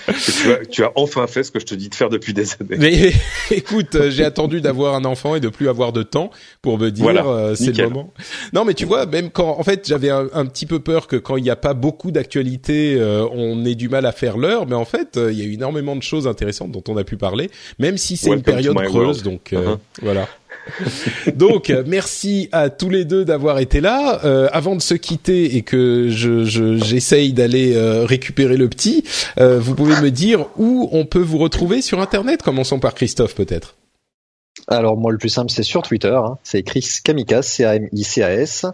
[0.08, 2.52] Tu, as, tu as enfin fait ce que je te dis de faire depuis des
[2.54, 2.78] années.
[2.78, 3.12] Mais
[3.52, 6.30] écoute, euh, j'ai attendu d'avoir un enfant et de plus avoir de temps
[6.62, 8.14] pour me dire Voilà, euh, c'est le moment.
[8.54, 11.16] Non, mais tu vois, même quand en fait j'avais un, un petit peu peur que
[11.16, 14.66] quand il n'y a pas beaucoup d'actualité, euh, on ait du mal à faire l'heure.
[14.68, 17.04] Mais en fait, euh, il y a eu énormément de choses intéressantes dont on a
[17.04, 17.50] pu parler,
[17.80, 18.94] même si c'est une période creuse.
[18.94, 19.24] world.
[19.24, 19.78] Donc euh, Uh-huh.
[20.02, 20.28] voilà.
[21.36, 24.22] Donc merci à tous les deux d'avoir été là.
[24.26, 29.04] Euh, avant de se quitter et que je je- j'essaye d'aller euh, récupérer le petit,
[29.40, 32.42] euh, vous pouvez me dire où on peut vous retrouver sur Internet.
[32.42, 33.76] Commençons par Christophe peut-être.
[34.68, 36.38] Alors moi le plus simple c'est sur Twitter, hein.
[36.44, 38.66] c'est Chris Kamikaz, C-A-M-I-C-A-S.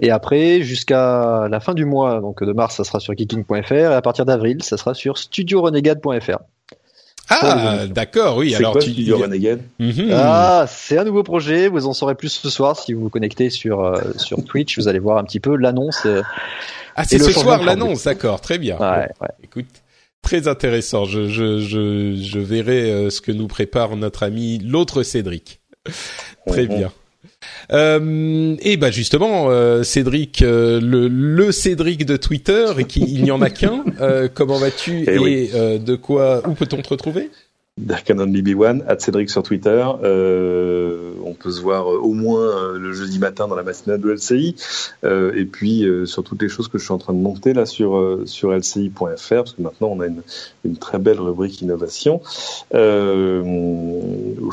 [0.00, 3.84] Et après jusqu'à la fin du mois, donc de mars, ça sera sur geeking.fr et
[3.84, 6.38] à partir d'avril, ça sera sur studiorenegade.fr.
[7.30, 8.50] Ah, d'accord, oui.
[8.50, 10.10] C'est Alors quoi tu Studio Renegade Mhm.
[10.12, 13.48] Ah, c'est un nouveau projet, vous en saurez plus ce soir si vous vous connectez
[13.50, 16.02] sur euh, sur Twitch, vous allez voir un petit peu l'annonce.
[16.06, 16.22] euh,
[16.96, 18.76] Ah, c'est ce soir l'annonce, d'accord, très bien.
[18.78, 19.28] ouais, ouais.
[19.42, 19.66] Écoute,
[20.22, 21.04] très intéressant.
[21.06, 25.60] Je je je je verrai euh, ce que nous prépare notre ami l'autre Cédric.
[26.46, 26.76] très Mhm.
[26.76, 26.92] bien.
[27.72, 33.22] Euh, et bah justement, euh, Cédric, euh, le, le Cédric de Twitter, et qui il
[33.22, 33.84] n'y en a qu'un.
[34.34, 35.50] comment vas-tu Eh et oui.
[35.52, 37.30] de quoi Où peut-on te retrouver?
[37.76, 39.84] Darkanon BB1, at Cédric sur Twitter.
[40.04, 44.54] Euh, on peut se voir au moins le jeudi matin dans la matinale de LCI.
[45.02, 47.52] Euh, et puis euh, sur toutes les choses que je suis en train de monter
[47.52, 50.22] là sur sur LCI.fr, parce que maintenant on a une,
[50.64, 52.20] une très belle rubrique innovation.
[52.72, 53.40] Je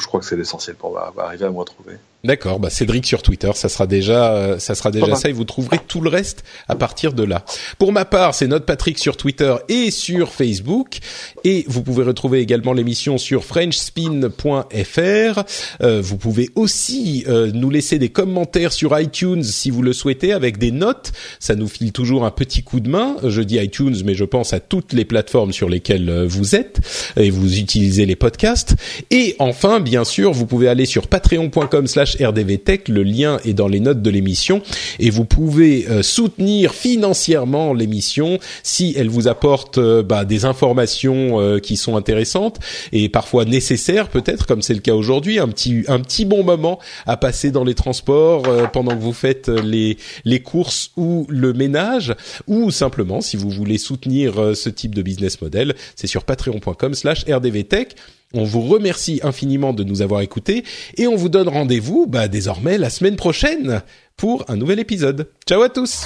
[0.08, 1.98] crois que c'est l'essentiel pour arriver à me retrouver.
[2.23, 5.43] D'accord, bah Cédric sur Twitter, ça sera déjà, euh, ça sera déjà ça et vous
[5.43, 7.43] trouverez tout le reste à partir de là.
[7.80, 10.99] Pour ma part, c'est notre Patrick sur Twitter et sur Facebook
[11.43, 15.43] et vous pouvez retrouver également l'émission sur frenchspin.fr.
[15.81, 20.31] Euh, vous pouvez aussi euh, nous laisser des commentaires sur iTunes si vous le souhaitez
[20.31, 21.14] avec des notes.
[21.39, 23.15] Ça nous file toujours un petit coup de main.
[23.23, 26.81] Je dis iTunes, mais je pense à toutes les plateformes sur lesquelles euh, vous êtes
[27.18, 28.76] et vous utilisez les podcasts.
[29.10, 32.88] Et enfin, bien sûr, vous pouvez aller sur patreon.com slash rdvtech.
[32.88, 34.62] Le lien est dans les notes de l'émission.
[35.00, 41.40] Et vous pouvez euh, soutenir financièrement l'émission si elle vous apporte euh, bah, des informations
[41.40, 42.60] euh, qui sont intéressantes
[42.92, 45.40] et parfois nécessaires peut-être, comme c'est le cas aujourd'hui.
[45.40, 49.14] Un petit, un petit bon moment à passer dans les transports euh, pendant que vous
[49.14, 52.16] faites euh, les, les courses ou le ménage.
[52.48, 57.26] Ou simplement, si vous voulez soutenir ce type de business model, c'est sur patreon.com slash
[57.26, 57.96] rdvtech.
[58.34, 60.64] On vous remercie infiniment de nous avoir écoutés
[60.98, 63.82] et on vous donne rendez-vous bah, désormais la semaine prochaine
[64.18, 65.30] pour un nouvel épisode.
[65.48, 66.06] Ciao à tous